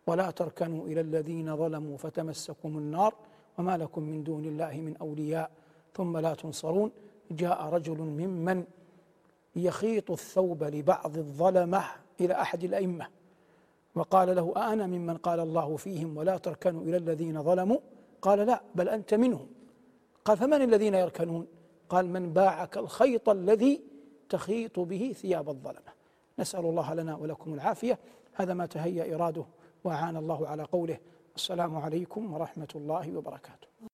ولا 0.07 0.31
تركنوا 0.31 0.87
إلى 0.87 1.01
الذين 1.01 1.57
ظلموا 1.57 1.97
فتمسكم 1.97 2.79
النار 2.79 3.15
وما 3.59 3.77
لكم 3.77 4.03
من 4.03 4.25
دون 4.25 4.45
الله 4.45 4.81
من 4.81 4.97
أولياء 5.01 5.51
ثم 5.95 6.19
لا 6.19 6.35
تنصرون. 6.35 6.91
جاء 7.31 7.65
رجل 7.65 7.99
ممن 7.99 8.65
يخيط 9.57 10.11
الثوب 10.11 10.65
لبعض 10.65 11.17
الظلمة 11.17 11.85
إلى 12.21 12.35
أحد 12.35 12.65
الأئمة. 12.65 13.07
وقال 13.95 14.37
له 14.37 14.53
أأنا 14.57 14.87
ممن 14.87 15.17
قال 15.17 15.41
الله 15.41 15.77
فيهم 15.77 16.17
ولا 16.17 16.39
تركنوا 16.39 16.83
إلى 16.83 16.97
الذين 16.97 17.43
ظلموا? 17.43 17.79
قال 18.23 18.39
لا 18.39 18.63
بل 18.75 18.89
أنت 18.89 19.15
منهم. 19.15 19.47
قال 20.25 20.37
فمن 20.37 20.63
الذين 20.63 20.95
يركنون? 20.95 21.47
قال 21.89 22.07
من 22.07 22.33
باعك 22.33 22.79
الخيط 22.79 23.29
الذي 23.29 23.83
تخيط 24.29 24.81
به 24.81 25.15
ثياب 25.17 25.49
الظلمة. 25.49 25.93
نسأل 26.39 26.65
الله 26.65 26.95
لنا 26.95 27.17
ولكم 27.17 27.55
العافية. 27.55 27.99
هذا 28.35 28.55
ما 28.55 28.67
تهيأ 28.67 29.15
إراده 29.15 29.45
وأعان 29.85 30.17
الله 30.17 30.49
على 30.49 30.63
قوله. 30.63 30.99
السلام 31.37 31.77
عليكم 31.77 32.35
ورحمة 32.35 32.69
الله 32.75 33.17
وبركاته. 33.17 33.69